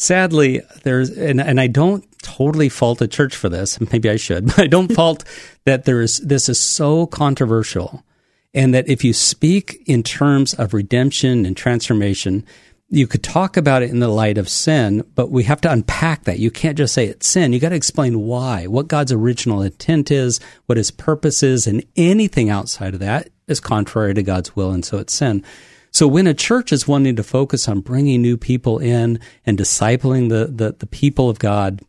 [0.01, 3.79] Sadly, there's, and, and I don't totally fault the church for this.
[3.91, 5.23] Maybe I should, but I don't fault
[5.65, 8.03] that there's, this is so controversial.
[8.51, 12.47] And that if you speak in terms of redemption and transformation,
[12.89, 16.23] you could talk about it in the light of sin, but we have to unpack
[16.23, 16.39] that.
[16.39, 17.53] You can't just say it's sin.
[17.53, 21.85] You got to explain why, what God's original intent is, what his purpose is, and
[21.95, 25.45] anything outside of that is contrary to God's will, and so it's sin.
[25.91, 30.29] So when a church is wanting to focus on bringing new people in and discipling
[30.29, 31.81] the, the, the people of God,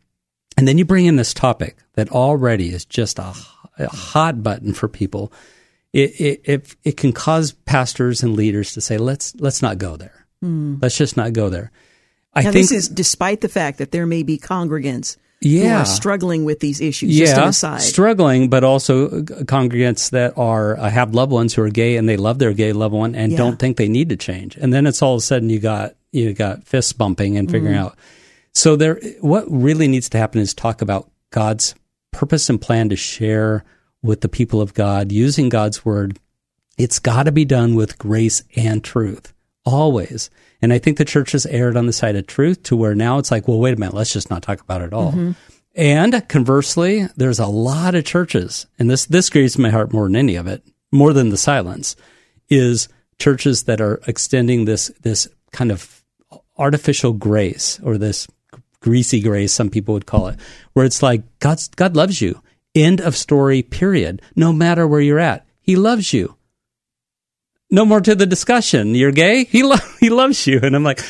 [0.56, 3.32] and then you bring in this topic that already is just a,
[3.78, 5.32] a hot button for people,
[5.92, 9.96] it, it, it, it can cause pastors and leaders to say, let's, let's not go
[9.96, 10.26] there.
[10.44, 10.82] Mm.
[10.82, 11.70] Let's just not go there.
[12.34, 15.82] I now, think this is despite the fact that there may be congregants who Yeah.
[15.82, 17.16] are struggling with these issues.
[17.16, 17.80] Just an aside.
[17.80, 22.16] struggling, but also congregants that are uh, have loved ones who are gay and they
[22.16, 23.38] love their gay loved one and Yeah.
[23.38, 24.56] don't think they need to change.
[24.56, 27.74] And then it's all of a sudden you got you got fist bumping and figuring
[27.74, 27.84] Mm-hmm.
[27.86, 27.96] out.
[28.54, 31.74] So there, what really needs to happen is talk about God's
[32.10, 33.64] purpose and plan to share
[34.02, 36.18] with the people of God using God's word.
[36.76, 39.32] It's got to be done with grace and truth
[39.64, 40.28] always.
[40.62, 43.18] And I think the church has erred on the side of truth to where now
[43.18, 45.10] it's like, well, wait a minute, let's just not talk about it at all.
[45.10, 45.32] Mm-hmm.
[45.74, 50.16] And conversely, there's a lot of churches, and this this grieves my heart more than
[50.16, 51.96] any of it, more than the silence,
[52.50, 52.88] is
[53.18, 56.04] churches that are extending this this kind of
[56.58, 58.28] artificial grace or this
[58.80, 60.38] greasy grace, some people would call it,
[60.74, 62.42] where it's like God's God loves you.
[62.74, 63.62] End of story.
[63.62, 64.20] Period.
[64.36, 66.36] No matter where you're at, He loves you
[67.72, 68.94] no more to the discussion.
[68.94, 69.44] You're gay.
[69.44, 71.00] He lo- he loves you, and I'm like,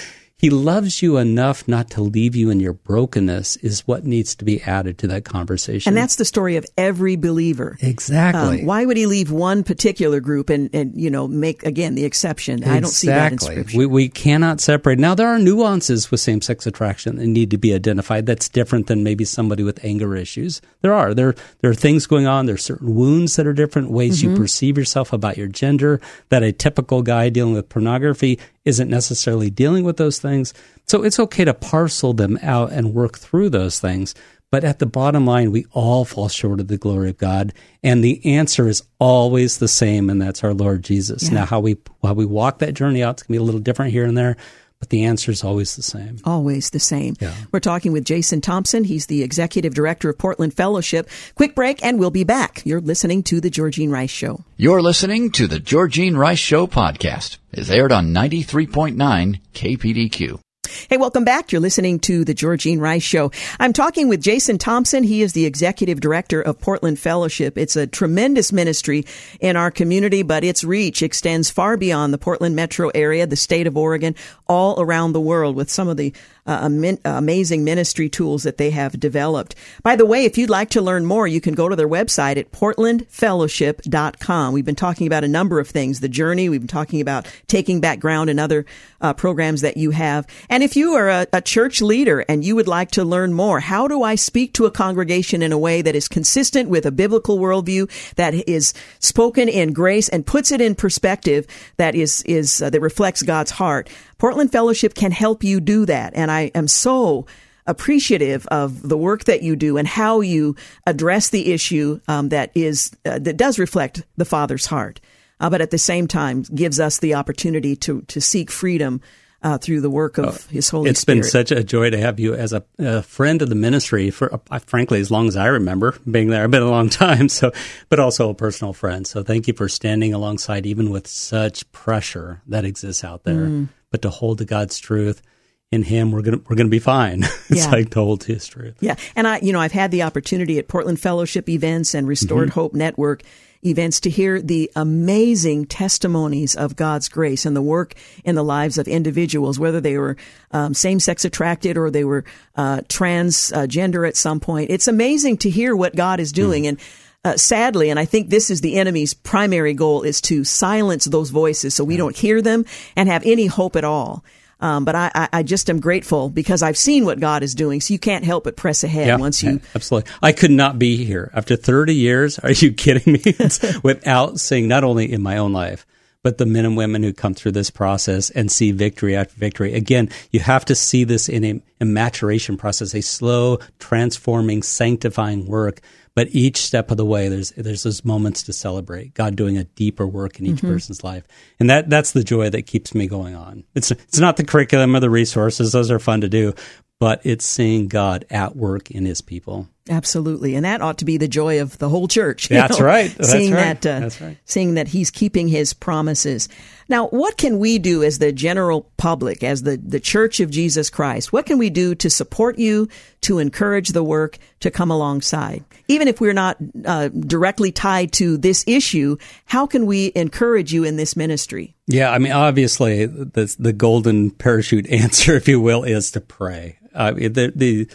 [0.42, 4.44] he loves you enough not to leave you in your brokenness is what needs to
[4.44, 5.88] be added to that conversation.
[5.88, 7.78] And that's the story of every believer.
[7.80, 11.94] exactly Um, why would he leave one particular group and, and you know make again
[11.94, 12.64] the exception?
[12.64, 13.78] I don't see that in scripture.
[13.78, 14.98] We, we cannot separate.
[14.98, 18.26] Now, there are nuances with same sex attraction that need to be identified.
[18.26, 20.60] That's different than maybe somebody with anger issues.
[20.80, 21.14] There are.
[21.14, 22.46] There, there are things going on.
[22.46, 26.42] There are certain wounds that are different, ways you perceive yourself about your gender, that
[26.42, 30.54] a typical guy dealing with pornography isn't necessarily dealing with those things.
[30.86, 34.14] So it's okay to parcel them out and work through those things.
[34.50, 38.04] But at the bottom line, we all fall short of the glory of God, and
[38.04, 41.30] the answer is always the same, and that's our Lord Jesus.
[41.30, 43.92] Now, how we how we walk that journey out, it's gonna be a little different
[43.92, 44.36] here and there,
[44.82, 46.18] but the answer is always the same.
[46.24, 47.14] Always the same.
[47.52, 48.82] We're talking with Jason Thompson.
[48.82, 51.08] He's the executive director of Portland Fellowship.
[51.36, 52.62] Quick break, and we'll be back.
[52.64, 54.42] You're listening to the Georgene Rice Show.
[54.56, 57.36] You're listening to the Georgene Rice Show podcast.
[57.52, 60.40] It's aired on 93.9 KPDQ.
[60.88, 61.52] Hey, welcome back.
[61.52, 63.30] You're listening to the Georgene Rice Show.
[63.60, 65.02] I'm talking with Jason Thompson.
[65.02, 67.58] He is the executive director of Portland Fellowship.
[67.58, 69.04] It's a tremendous ministry
[69.40, 73.66] in our community, but its reach extends far beyond the Portland metro area, the state
[73.66, 74.14] of Oregon,
[74.52, 76.12] all around the world with some of the
[76.44, 76.68] uh,
[77.04, 79.54] amazing ministry tools that they have developed.
[79.82, 82.36] By the way, if you'd like to learn more, you can go to their website
[82.36, 84.52] at portlandfellowship.com.
[84.52, 86.48] We've been talking about a number of things, the journey.
[86.48, 88.66] We've been talking about taking back ground and other
[89.00, 90.26] uh, programs that you have.
[90.50, 93.60] And if you are a, a church leader and you would like to learn more,
[93.60, 96.90] how do I speak to a congregation in a way that is consistent with a
[96.90, 101.46] biblical worldview that is spoken in grace and puts it in perspective
[101.76, 103.88] that is is uh, that reflects God's heart?
[104.22, 107.26] Portland Fellowship can help you do that, and I am so
[107.66, 110.54] appreciative of the work that you do and how you
[110.86, 115.00] address the issue um, that is uh, that does reflect the Father's heart,
[115.40, 119.00] uh, but at the same time gives us the opportunity to to seek freedom
[119.42, 121.18] uh, through the work of His Holy It's Spirit.
[121.18, 124.10] It's been such a joy to have you as a, a friend of the ministry
[124.10, 126.44] for, uh, frankly, as long as I remember being there.
[126.44, 127.50] I've been a long time, so,
[127.88, 129.04] but also a personal friend.
[129.04, 133.48] So thank you for standing alongside, even with such pressure that exists out there.
[133.48, 133.68] Mm.
[133.92, 135.22] But to hold to God's truth
[135.70, 137.22] in Him, we're gonna we're gonna be fine.
[137.48, 137.70] it's Yeah.
[137.70, 138.74] like to hold to His truth.
[138.80, 142.48] Yeah, and I, you know, I've had the opportunity at Portland Fellowship events and Restored
[142.48, 142.60] Mm-hmm.
[142.60, 143.22] Hope Network
[143.64, 148.76] events to hear the amazing testimonies of God's grace and the work in the lives
[148.76, 150.16] of individuals, whether they were
[150.50, 152.24] um, same-sex attracted or they were
[152.56, 154.70] uh, transgender at some point.
[154.70, 156.78] It's amazing to hear what God is doing, and
[157.24, 161.30] uh, sadly, and I think this is the enemy's primary goal, is to silence those
[161.30, 162.64] voices so we don't hear them
[162.96, 164.24] and have any hope at all.
[164.62, 167.80] Um, but I, I, I just am grateful because I've seen what God is doing.
[167.80, 169.60] So you can't help but press ahead once you.
[169.74, 170.10] absolutely.
[170.22, 172.38] I could not be here after 30 years.
[172.38, 173.22] Are you kidding me?
[173.82, 175.84] Without seeing not only in my own life,
[176.22, 179.74] but the men and women who come through this process and see victory after victory.
[179.74, 185.46] Again, you have to see this in a, a maturation process, a slow, transforming, sanctifying
[185.46, 185.80] work.
[186.14, 189.64] But each step of the way, there's there's those moments to celebrate God doing a
[189.64, 190.72] deeper work in each mm-hmm.
[190.72, 191.24] person's life,
[191.58, 193.64] and that that's the joy that keeps me going on.
[193.74, 196.52] It's it's not the curriculum or the resources; those are fun to do,
[197.00, 199.68] but it's seeing God at work in His people.
[199.90, 202.48] Absolutely, and that ought to be the joy of the whole church.
[202.50, 203.10] That's know, right.
[203.16, 203.80] That's seeing right.
[203.80, 204.38] that, uh, That's right.
[204.44, 206.48] seeing that He's keeping His promises.
[206.88, 210.88] Now, what can we do as the general public, as the the Church of Jesus
[210.88, 211.32] Christ?
[211.32, 212.88] What can we do to support you,
[213.22, 218.36] to encourage the work, to come alongside, even if we're not uh, directly tied to
[218.36, 219.16] this issue?
[219.46, 221.74] How can we encourage you in this ministry?
[221.88, 226.78] Yeah, I mean, obviously, the the golden parachute answer, if you will, is to pray.
[226.94, 227.88] Uh, the the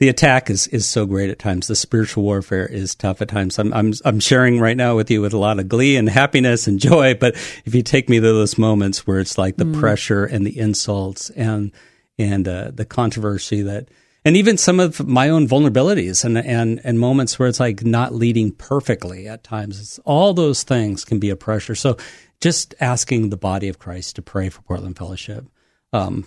[0.00, 1.68] the attack is, is so great at times.
[1.68, 3.58] The spiritual warfare is tough at times.
[3.58, 6.66] I'm I'm I'm sharing right now with you with a lot of glee and happiness
[6.66, 7.14] and joy.
[7.14, 7.34] But
[7.64, 11.30] if you take me to those moments where it's like the pressure and the insults
[11.30, 11.72] and
[12.18, 13.88] and uh, the controversy that
[14.24, 18.14] and even some of my own vulnerabilities and and and moments where it's like not
[18.14, 19.80] leading perfectly at times.
[19.80, 21.76] It's, all those things can be a pressure.
[21.76, 21.98] So
[22.40, 25.46] just asking the body of Christ to pray for Portland Fellowship.
[25.92, 26.26] Um,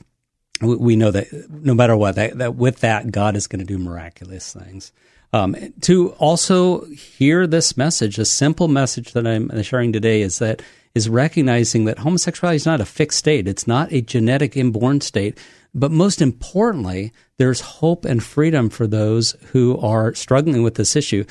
[0.62, 3.66] we, we, know that no matter what, that, that with that God is going to
[3.66, 4.92] do miraculous things.
[5.34, 10.62] Um, to also hear this message, a simple message that I'm sharing today is that
[10.96, 13.48] is recognizing that homosexuality is not a fixed state.
[13.48, 15.38] It's not a genetic inborn state.
[15.74, 21.24] But most importantly, there's hope and freedom for those who are struggling with this issue.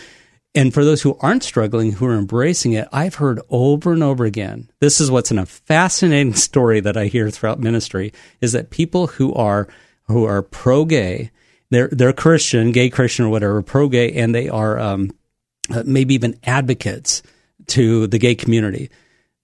[0.56, 4.24] And for those who aren't struggling, who are embracing it, I've heard over and over
[4.24, 4.70] again.
[4.80, 9.06] This is what's in a fascinating story that I hear throughout ministry is that people
[9.06, 9.68] who are
[10.08, 11.30] who are pro gay,
[11.70, 15.10] they're they're Christian, gay Christian or whatever, pro gay, and they are um,
[15.70, 17.22] uh, maybe even advocates
[17.68, 18.90] to the gay community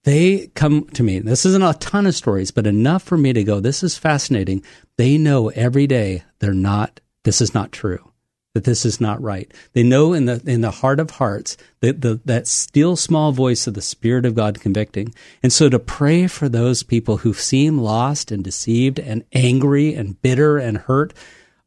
[0.05, 1.21] they come to me.
[1.21, 4.65] This isn't a ton of stories, but enough for me to go, this is fascinating.
[4.97, 8.12] They know every day they're not, this is not true,
[8.55, 9.53] that this is not right.
[9.73, 13.67] They know in the, in the heart of hearts that the, that still small voice
[13.67, 15.15] of the Spirit of God convicting.
[15.43, 20.21] And so to pray for those people who seem lost and deceived and angry and
[20.21, 21.15] bitter and hurt,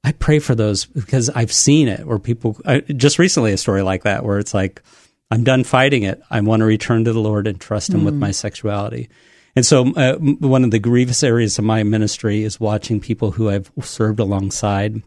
[0.04, 3.82] I pray for those because I've seen it where people, I, just recently a story
[3.82, 4.84] like that where it's like,
[5.32, 6.22] I'm done fighting it.
[6.30, 8.06] I want to return to the Lord and trust Him mm.
[8.06, 9.10] with my sexuality.
[9.56, 13.50] And so, uh, one of the grievous areas of my ministry is watching people who
[13.50, 15.02] I've served alongside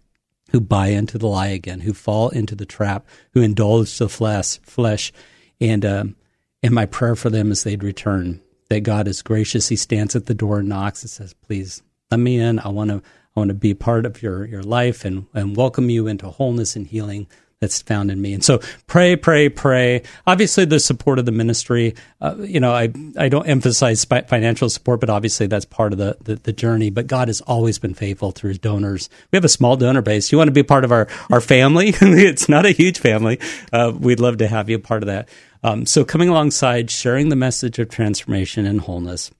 [0.51, 4.59] who buy into the lie again, who fall into the trap, who indulge the flesh.
[4.59, 5.13] Flesh,
[5.61, 6.17] and um,
[6.63, 8.41] and my prayer for them is they'd return.
[8.69, 9.69] That God is gracious.
[9.69, 12.59] He stands at the door and knocks and says, "Please let me in.
[12.59, 13.03] I want to.
[13.37, 16.77] I want to be part of your your life and and welcome you into wholeness
[16.77, 17.27] and healing."
[17.61, 18.35] That's found in me.
[18.35, 20.03] And so pray, pray, pray.
[20.27, 21.95] Obviously, the support of the ministry.
[22.21, 26.17] Uh, you know, I I don't emphasize financial support, but obviously that's part of the,
[26.23, 26.91] the, the journey.
[26.91, 29.09] But God has always been faithful through His donors.
[29.33, 30.31] We have a small donor base.
[30.31, 31.89] You want to be part of our our family?
[32.01, 33.41] it's not a huge family.
[33.73, 35.29] Uh, we'd love to have you a part of that.
[35.65, 39.33] Um, so coming alongside, sharing the message of transformation and wholeness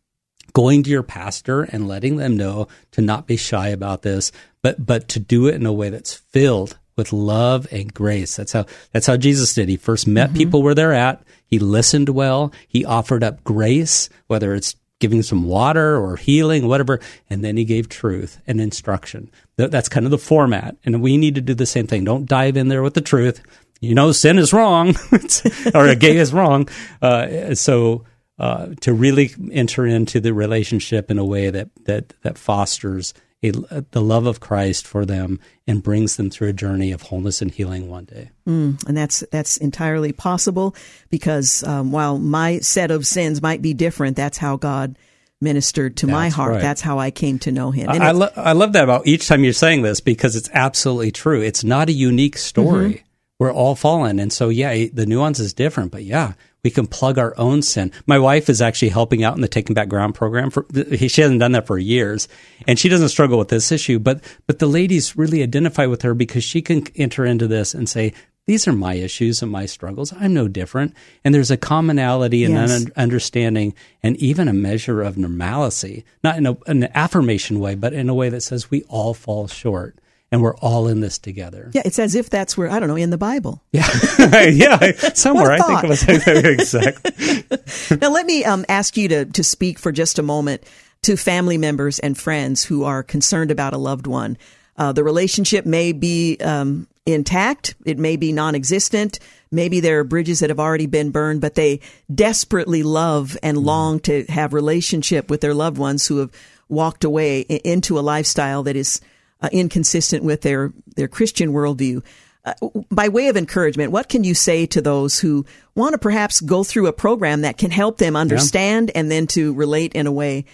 [0.55, 4.85] going to your pastor and letting them know to not be shy about this, but
[4.85, 8.37] but to do it in a way that's filled with love and grace.
[8.37, 9.71] That's how that's how Jesus did.
[9.71, 10.37] He first met mm-hmm.
[10.37, 11.23] people where they're at.
[11.47, 12.53] He listened well.
[12.67, 17.65] He offered up grace, whether it's giving some water or healing, whatever, and then he
[17.65, 19.31] gave truth and instruction.
[19.57, 22.05] That's kind of the format, and we need to do the same thing.
[22.05, 23.41] Don't dive in there with the truth.
[23.81, 24.97] You know, sin is wrong,
[25.75, 26.69] or a gay is wrong.
[27.01, 28.05] Uh, so.
[28.41, 33.13] Uh, to really enter into the relationship in a way that that that fosters
[33.43, 37.41] a, the love of Christ for them and brings them through a journey of wholeness
[37.41, 38.31] and healing one day.
[38.47, 40.75] Mm, and that's that's entirely possible
[41.09, 44.97] because um, while my set of sins might be different, that's how God
[45.41, 46.55] ministered to that's my heart.
[46.55, 46.63] Right.
[46.63, 47.89] That's how I came to know Him.
[47.91, 51.13] And I, lo- I love that about each time you're saying this because it's absolutely
[51.13, 51.41] true.
[51.41, 52.89] It's not a unique story.
[52.89, 53.05] Mm-hmm.
[53.39, 55.93] We're all fallen, and so yeah, the nuance is different.
[55.93, 56.33] But yeah,
[56.69, 57.91] we can plug our own sin.
[58.07, 60.51] My wife is actually helping out in the Taking Back Ground program.
[60.51, 62.29] For, she hasn't done that for years,
[62.67, 63.99] and she doesn't struggle with this issue.
[63.99, 67.89] But but the ladies really identify with her because she can enter into this and
[67.89, 68.13] say,
[68.45, 70.13] "These are my issues and my struggles.
[70.13, 70.93] I'm no different."
[71.25, 72.83] And there's a commonality and yes.
[72.83, 77.95] an understanding, and even a measure of normalcy, not in a, an affirmation way, but
[77.95, 79.99] in a way that says we all fall short
[80.31, 81.71] and we're all in this together.
[81.73, 83.63] Yeah, it's as if that's where I don't know in the Bible.
[83.73, 83.87] Yeah,
[84.45, 86.03] yeah, somewhere I think it was
[86.75, 87.99] exactly.
[88.01, 90.65] now let me um, ask you to to speak for just a moment
[91.03, 94.37] to family members and friends who are concerned about a loved one.
[94.77, 99.19] Uh, the relationship may be um, intact, it may be non-existent.
[99.51, 101.81] Maybe there are bridges that have already been burned, but they
[102.13, 103.65] desperately love and mm.
[103.65, 106.31] long to have relationship with their loved ones who have
[106.69, 109.01] walked away into a lifestyle that is
[109.41, 112.05] uh, inconsistent with their their Christian worldview.
[112.45, 112.55] Uh,
[112.91, 116.65] by way of encouragement, what can you say to those who want to perhaps go
[116.65, 119.01] through a program that can help them understand yeah.
[119.01, 120.45] and then to relate in a way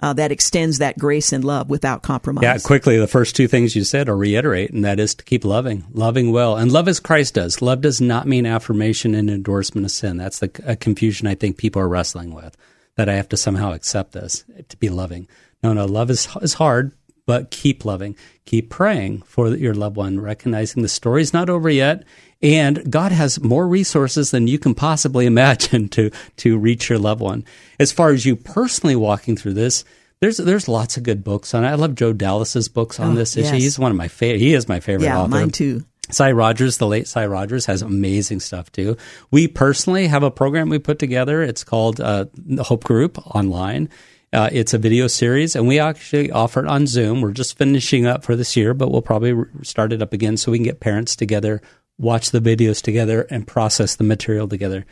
[0.00, 2.42] uh, that extends that grace and love without compromise?
[2.42, 5.44] Yeah, quickly, the first two things you said are reiterate, and that is to keep
[5.44, 7.62] loving, loving well, and love as Christ does.
[7.62, 10.16] Love does not mean affirmation and endorsement of sin.
[10.16, 12.56] That's the confusion I think people are wrestling with.
[12.96, 15.26] That I have to somehow accept this to be loving.
[15.62, 16.92] No, no, love is is hard
[17.32, 18.14] but keep loving,
[18.44, 22.04] keep praying for your loved one, recognizing the story's not over yet.
[22.42, 27.22] And God has more resources than you can possibly imagine to, to reach your loved
[27.22, 27.46] one.
[27.78, 29.82] As far as you personally walking through this,
[30.20, 31.68] there's there's lots of good books on it.
[31.68, 33.54] I love Joe Dallas's books on oh, this issue.
[33.54, 33.62] Yes.
[33.62, 34.40] He's one of my favorite.
[34.40, 35.30] He is my favorite yeah, author.
[35.30, 35.86] mine too.
[36.10, 38.98] Sy Rogers, the late Sy Rogers, has amazing stuff too.
[39.30, 41.40] We personally have a program we put together.
[41.42, 42.26] It's called uh,
[42.60, 43.88] Hope Group online
[44.32, 47.20] Uh, it's a video series, and we actually offer it on Zoom.
[47.20, 50.50] We're just finishing up for this year, but we'll probably start it up again so
[50.50, 51.60] we can get parents together,
[51.98, 54.86] watch the videos together, and process the material together.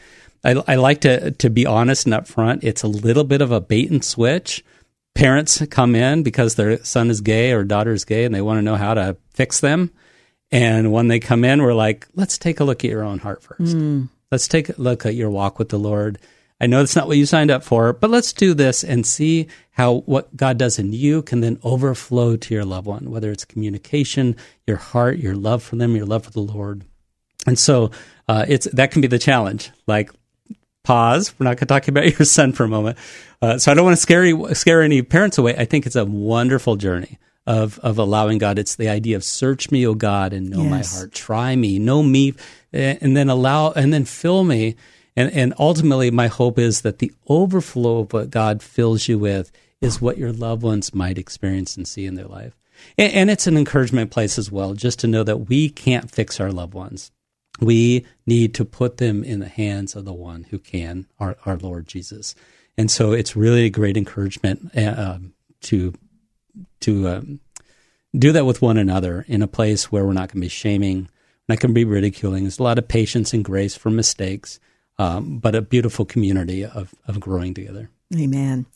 [0.45, 2.65] I, I like to to be honest and upfront.
[2.65, 4.63] It's a little bit of a bait and switch.
[5.15, 8.59] Parents come in because their son is gay or daughter is gay, and they want
[8.59, 9.91] to know how to fix them.
[10.51, 13.43] And when they come in, we're like, let's take a look at your own heart
[13.43, 13.77] first.
[13.77, 14.11] Mm.
[14.31, 16.19] Let's take a look at your walk with the Lord.
[16.61, 19.49] I know that's not what you signed up for, but let's do this and see
[19.71, 23.47] how what God does in you can then overflow to your loved one, whether it's
[23.47, 26.85] communication, your heart, your love for them, your love for the Lord.
[27.47, 27.91] And so
[28.29, 29.71] uh, it's that can be the challenge.
[29.87, 30.11] Like,
[30.85, 31.33] pause.
[31.39, 32.99] We're not going to talk about your son for a moment.
[33.41, 35.57] Uh, so I don't want to scare scare any parents away.
[35.57, 38.59] I think it's a wonderful journey of of allowing God.
[38.59, 40.71] It's the idea of search me, O God, and know yes.
[40.71, 41.13] my heart.
[41.13, 42.35] Try me, know me,
[42.73, 44.77] and then allow and then fill me.
[45.17, 49.51] And and ultimately, my hope is that the overflow of what God fills you with
[49.81, 52.57] is what your loved ones might experience and see in their life.
[52.97, 56.41] And, and it's an encouragement place as well, just to know that we can't fix
[56.41, 57.11] our loved ones.
[57.61, 61.57] We need to put them in the hands of the one who can, our, our
[61.57, 62.35] Lord Jesus.
[62.79, 65.93] And so it's really a great encouragement uh, um, to
[66.81, 67.41] to um,
[68.17, 71.09] do that with one another in a place where we're not going to be shaming,
[71.49, 72.45] not going to be ridiculing.
[72.45, 74.59] There's a lot of patience and grace for mistakes,
[75.01, 77.89] um, but a beautiful community of, of growing together.
[78.15, 78.67] Amen.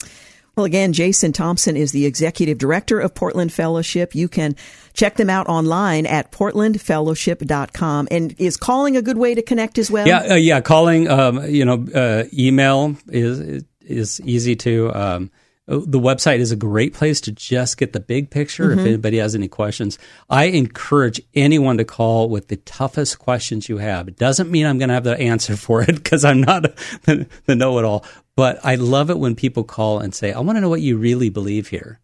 [0.57, 4.15] Well, again, Jason Thompson is the executive director of Portland Fellowship.
[4.15, 4.57] You can
[4.95, 8.09] check them out online at portlandfellowship.com.
[8.11, 10.07] And is calling a good way to connect as well?
[10.07, 10.63] Yeah, uh, yeah.
[10.63, 14.95] Calling, um, you know, uh, email is is easy to.
[14.95, 15.31] Um,
[15.67, 18.81] the website is a great place to just get the big picture mm-hmm.
[18.81, 19.99] if anybody has any questions.
[20.29, 24.07] I encourage anyone to call with the toughest questions you have.
[24.07, 26.63] It doesn't mean I'm going to have the answer for it because I'm not
[27.05, 28.05] the, the know it all,
[28.37, 30.99] but I love it when people call and say, I want to know what you
[30.99, 32.01] really believe here.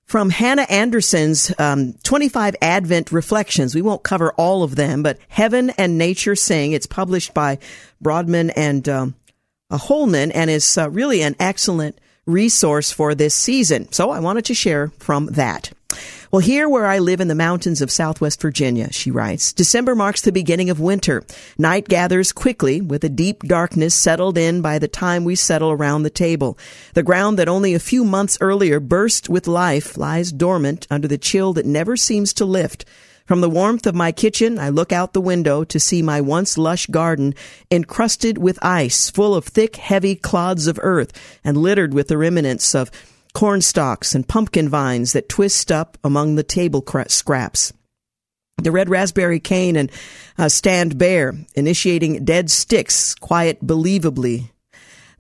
[0.06, 3.76] from Hannah Anderson's um, 25 Advent Reflections.
[3.76, 6.72] We won't cover all of them, but Heaven and Nature Sing.
[6.72, 7.60] It's published by
[8.02, 9.16] Broadman and um,
[9.70, 13.92] Holman and is uh, really an excellent resource for this season.
[13.92, 15.72] So I wanted to share from that.
[16.32, 20.22] Well, here where I live in the mountains of southwest Virginia, she writes, December marks
[20.22, 21.26] the beginning of winter.
[21.58, 26.04] Night gathers quickly with a deep darkness settled in by the time we settle around
[26.04, 26.58] the table.
[26.94, 31.18] The ground that only a few months earlier burst with life lies dormant under the
[31.18, 32.86] chill that never seems to lift.
[33.32, 36.58] From the warmth of my kitchen, I look out the window to see my once
[36.58, 37.34] lush garden
[37.72, 42.76] encrusted with ice, full of thick, heavy clods of earth, and littered with the remnants
[42.76, 42.92] of
[43.34, 47.72] corn stalks and pumpkin vines that twist up among the table scraps.
[48.62, 49.90] The red raspberry cane and
[50.38, 54.50] uh, stand bare, initiating dead sticks quiet believably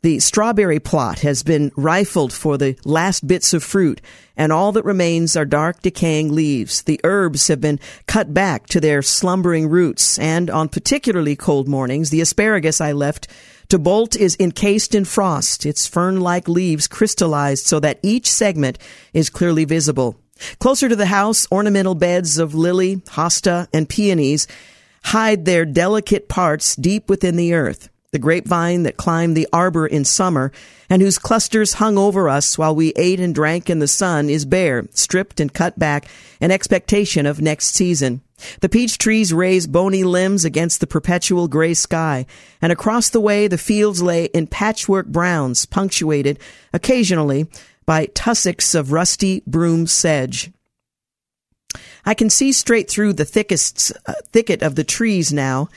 [0.04, 4.02] the strawberry plot has been rifled for the last bits of fruit,
[4.36, 6.82] and all that remains are dark, decaying leaves.
[6.82, 12.10] The herbs have been cut back to their slumbering roots, and on particularly cold mornings,
[12.10, 13.28] the asparagus I left
[13.70, 18.80] to bolt is encased in frost, its fern-like leaves crystallized so that each segment
[19.14, 20.20] is clearly visible.
[20.60, 24.48] Closer to the house, ornamental beds of lily, hosta, and peonies
[25.04, 30.04] hide their delicate parts deep within the earth the grapevine that climbed the arbor in
[30.04, 30.52] summer
[30.90, 34.44] and whose clusters hung over us while we ate and drank in the sun is
[34.44, 36.08] bare, stripped and cut back
[36.42, 38.22] in expectation of next season.
[38.60, 42.26] The peach trees raise bony limbs against the perpetual gray sky,
[42.62, 46.40] and across the way the fields lay in patchwork browns, punctuated
[46.74, 47.48] occasionally
[47.86, 50.52] by tussocks of rusty broom sedge.
[52.04, 55.70] I can see straight through the thickest uh, thicket of the trees now.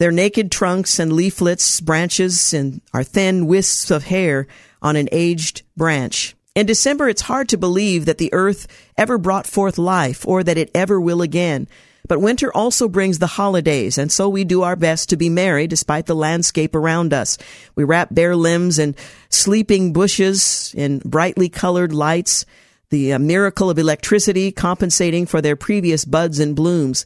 [0.00, 4.46] Their naked trunks and leaflets, branches, and are thin wisps of hair
[4.80, 6.34] on an aged branch.
[6.54, 8.66] In December, it's hard to believe that the earth
[8.96, 11.68] ever brought forth life or that it ever will again.
[12.08, 15.66] But winter also brings the holidays, and so we do our best to be merry
[15.66, 17.36] despite the landscape around us.
[17.74, 18.96] We wrap bare limbs and
[19.28, 22.46] sleeping bushes in brightly colored lights
[22.88, 27.04] the uh, miracle of electricity compensating for their previous buds and blooms.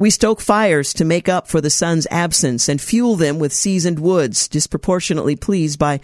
[0.00, 3.98] We stoke fires to make up for the sun's absence and fuel them with seasoned
[3.98, 6.00] woods, disproportionately pleased by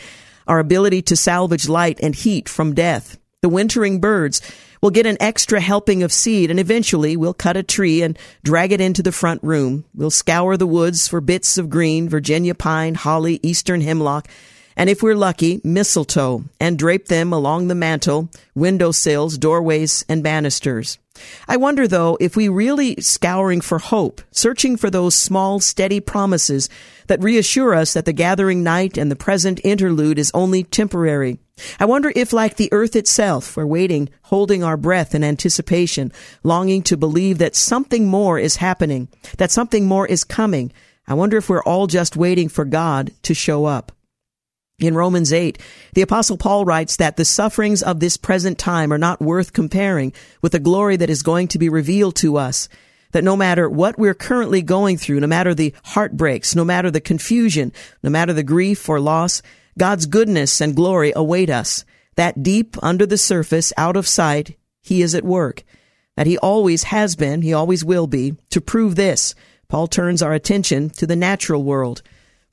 [0.46, 3.16] our ability to salvage light and heat from death.
[3.40, 4.42] The wintering birds
[4.82, 8.70] will get an extra helping of seed and eventually we'll cut a tree and drag
[8.70, 9.86] it into the front room.
[9.94, 14.28] We'll scour the woods for bits of green, Virginia pine, holly, eastern hemlock,
[14.76, 20.22] and if we're lucky, mistletoe, and drape them along the mantel, window sills, doorways, and
[20.22, 20.98] banisters.
[21.48, 26.68] I wonder though if we really scouring for hope, searching for those small, steady promises
[27.06, 31.38] that reassure us that the gathering night and the present interlude is only temporary.
[31.80, 36.12] I wonder if, like the earth itself, we're waiting, holding our breath in anticipation,
[36.42, 40.72] longing to believe that something more is happening, that something more is coming.
[41.08, 43.92] I wonder if we're all just waiting for God to show up.
[44.78, 45.58] In Romans 8,
[45.94, 50.12] the apostle Paul writes that the sufferings of this present time are not worth comparing
[50.42, 52.68] with the glory that is going to be revealed to us.
[53.12, 57.00] That no matter what we're currently going through, no matter the heartbreaks, no matter the
[57.00, 57.72] confusion,
[58.02, 59.40] no matter the grief or loss,
[59.78, 61.86] God's goodness and glory await us.
[62.16, 65.64] That deep under the surface, out of sight, He is at work.
[66.18, 68.34] That He always has been, He always will be.
[68.50, 69.34] To prove this,
[69.68, 72.02] Paul turns our attention to the natural world.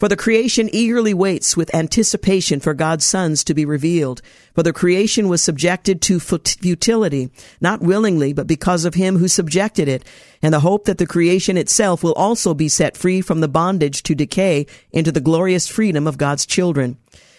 [0.04, 4.22] For the creation eagerly waits with anticipation for God's sons to be revealed.
[4.54, 7.32] For the creation was subjected to futility,
[7.62, 10.04] not willingly, but because of him who subjected it,
[10.42, 14.04] and the hope that the creation itself will also be set free from the bondage
[14.04, 16.98] to decay into the glorious freedom of God's children.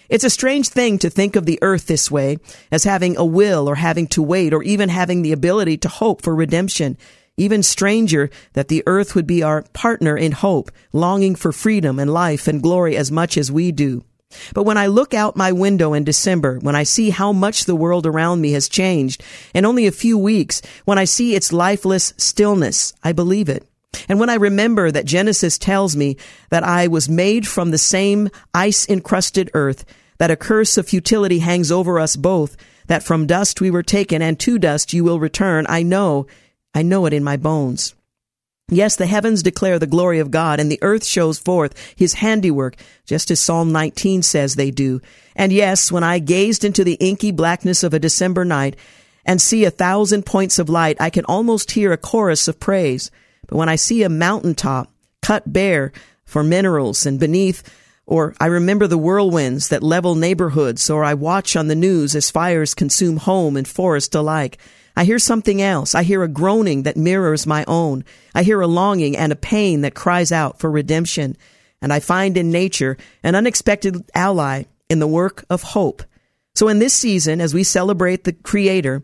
[0.08, 2.38] It's a strange thing to think of the earth this way,
[2.72, 6.22] as having a will or having to wait or even having the ability to hope
[6.22, 6.96] for redemption.
[7.36, 12.12] Even stranger that the earth would be our partner in hope, longing for freedom and
[12.12, 14.04] life and glory as much as we do.
[14.52, 17.76] But when I look out my window in December, when I see how much the
[17.76, 22.14] world around me has changed in only a few weeks, when I see its lifeless
[22.16, 23.66] stillness, I believe it.
[24.08, 26.16] And when I remember that Genesis tells me
[26.50, 29.84] that I was made from the same ice encrusted earth,
[30.18, 32.56] that a curse of futility hangs over us both,
[32.86, 36.26] that from dust we were taken and to dust you will return, I know
[36.74, 37.94] I know it in my bones.
[38.68, 42.76] Yes, the heavens declare the glory of God, and the earth shows forth his handiwork,
[43.04, 45.02] just as Psalm 19 says they do.
[45.36, 48.76] And yes, when I gazed into the inky blackness of a December night
[49.26, 53.10] and see a thousand points of light, I can almost hear a chorus of praise.
[53.46, 54.90] But when I see a mountaintop
[55.20, 55.92] cut bare
[56.24, 57.62] for minerals and beneath,
[58.06, 62.30] or I remember the whirlwinds that level neighborhoods, or I watch on the news as
[62.30, 64.58] fires consume home and forest alike,
[64.96, 65.94] I hear something else.
[65.94, 68.04] I hear a groaning that mirrors my own.
[68.34, 71.36] I hear a longing and a pain that cries out for redemption.
[71.82, 76.02] And I find in nature an unexpected ally in the work of hope.
[76.54, 79.02] So in this season, as we celebrate the Creator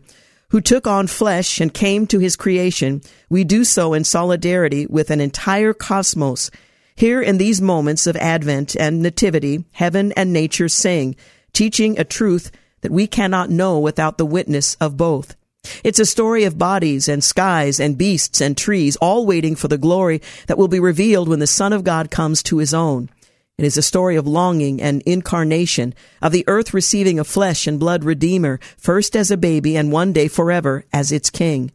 [0.49, 5.11] who took on flesh and came to his creation, we do so in solidarity with
[5.11, 6.51] an entire cosmos.
[6.95, 11.15] Here in these moments of Advent and Nativity, heaven and nature sing,
[11.51, 12.51] teaching a truth
[12.81, 15.35] that we cannot know without the witness of both.
[15.83, 19.77] It's a story of bodies and skies and beasts and trees, all waiting for the
[19.77, 23.09] glory that will be revealed when the Son of God comes to his own.
[23.57, 27.79] It is a story of longing and incarnation, of the earth receiving a flesh and
[27.79, 31.71] blood Redeemer, first as a baby and one day forever as its King.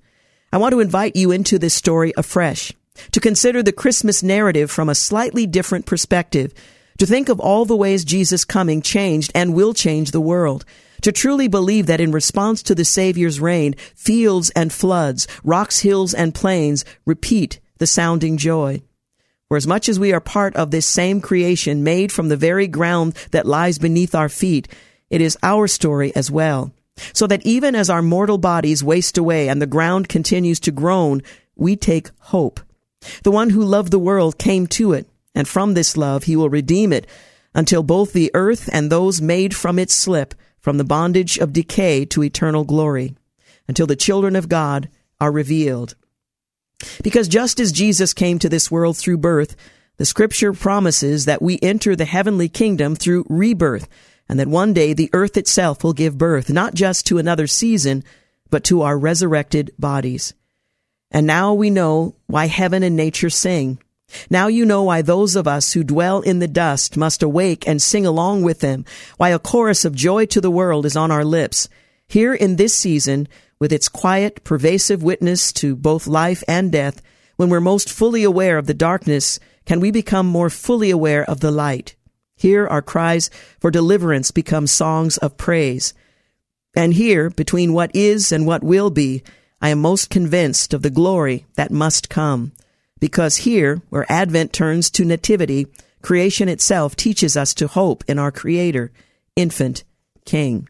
[0.52, 2.72] I want to invite you into this story afresh,
[3.12, 6.52] to consider the Christmas narrative from a slightly different perspective,
[6.98, 10.64] to think of all the ways Jesus' coming changed and will change the world,
[11.02, 16.14] to truly believe that in response to the Savior's reign, fields and floods, rocks, hills,
[16.14, 18.82] and plains repeat the sounding joy.
[19.48, 22.66] For as much as we are part of this same creation made from the very
[22.66, 24.66] ground that lies beneath our feet,
[25.08, 26.72] it is our story as well.
[27.12, 31.22] So that even as our mortal bodies waste away and the ground continues to groan,
[31.54, 32.58] we take hope.
[33.22, 36.50] The one who loved the world came to it, and from this love he will
[36.50, 37.06] redeem it
[37.54, 40.34] until both the earth and those made from it slip
[40.66, 43.14] from the bondage of decay to eternal glory,
[43.68, 44.88] until the children of God
[45.20, 45.94] are revealed.
[47.04, 49.54] Because just as Jesus came to this world through birth,
[49.98, 53.86] the scripture promises that we enter the heavenly kingdom through rebirth,
[54.28, 58.02] and that one day the earth itself will give birth, not just to another season,
[58.50, 60.34] but to our resurrected bodies.
[61.12, 63.78] And now we know why heaven and nature sing.
[64.30, 67.80] Now you know why those of us who dwell in the dust must awake and
[67.80, 68.84] sing along with them,
[69.16, 71.68] why a chorus of joy to the world is on our lips.
[72.08, 73.28] Here in this season,
[73.58, 77.02] with its quiet, pervasive witness to both life and death,
[77.36, 81.40] when we're most fully aware of the darkness, can we become more fully aware of
[81.40, 81.96] the light.
[82.36, 83.30] Here our cries
[83.60, 85.94] for deliverance become songs of praise.
[86.74, 89.22] And here, between what is and what will be,
[89.60, 92.52] I am most convinced of the glory that must come.
[92.98, 95.66] Because here, where Advent turns to nativity,
[96.02, 98.90] creation itself teaches us to hope in our Creator,
[99.34, 99.84] infant
[100.24, 100.68] King.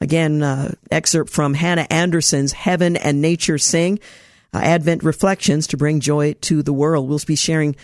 [0.00, 3.98] Again, uh, excerpt from Hannah Anderson's Heaven and Nature Sing,
[4.52, 7.08] uh, Advent Reflections to bring joy to the world.
[7.08, 7.76] We'll be sharing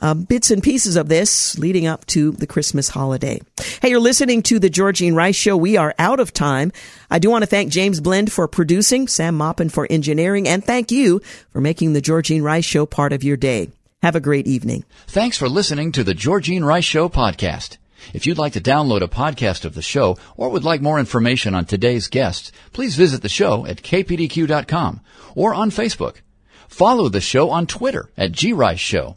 [0.00, 3.40] uh, bits and pieces of this leading up to the Christmas holiday.
[3.82, 5.56] Hey, you're listening to the Georgene Rice Show.
[5.56, 6.72] We are out of time.
[7.10, 10.90] I do want to thank James Blend for producing, Sam Maupin for engineering, and thank
[10.90, 11.20] you
[11.50, 13.70] for making the Georgene Rice Show part of your day.
[14.02, 14.84] Have a great evening.
[15.08, 17.78] Thanks for listening to the Georgene Rice Show podcast.
[18.14, 21.54] If you'd like to download a podcast of the show or would like more information
[21.54, 25.00] on today's guests, please visit the show at kpdq.com
[25.34, 26.16] or on Facebook.
[26.68, 29.16] Follow the show on Twitter at grice show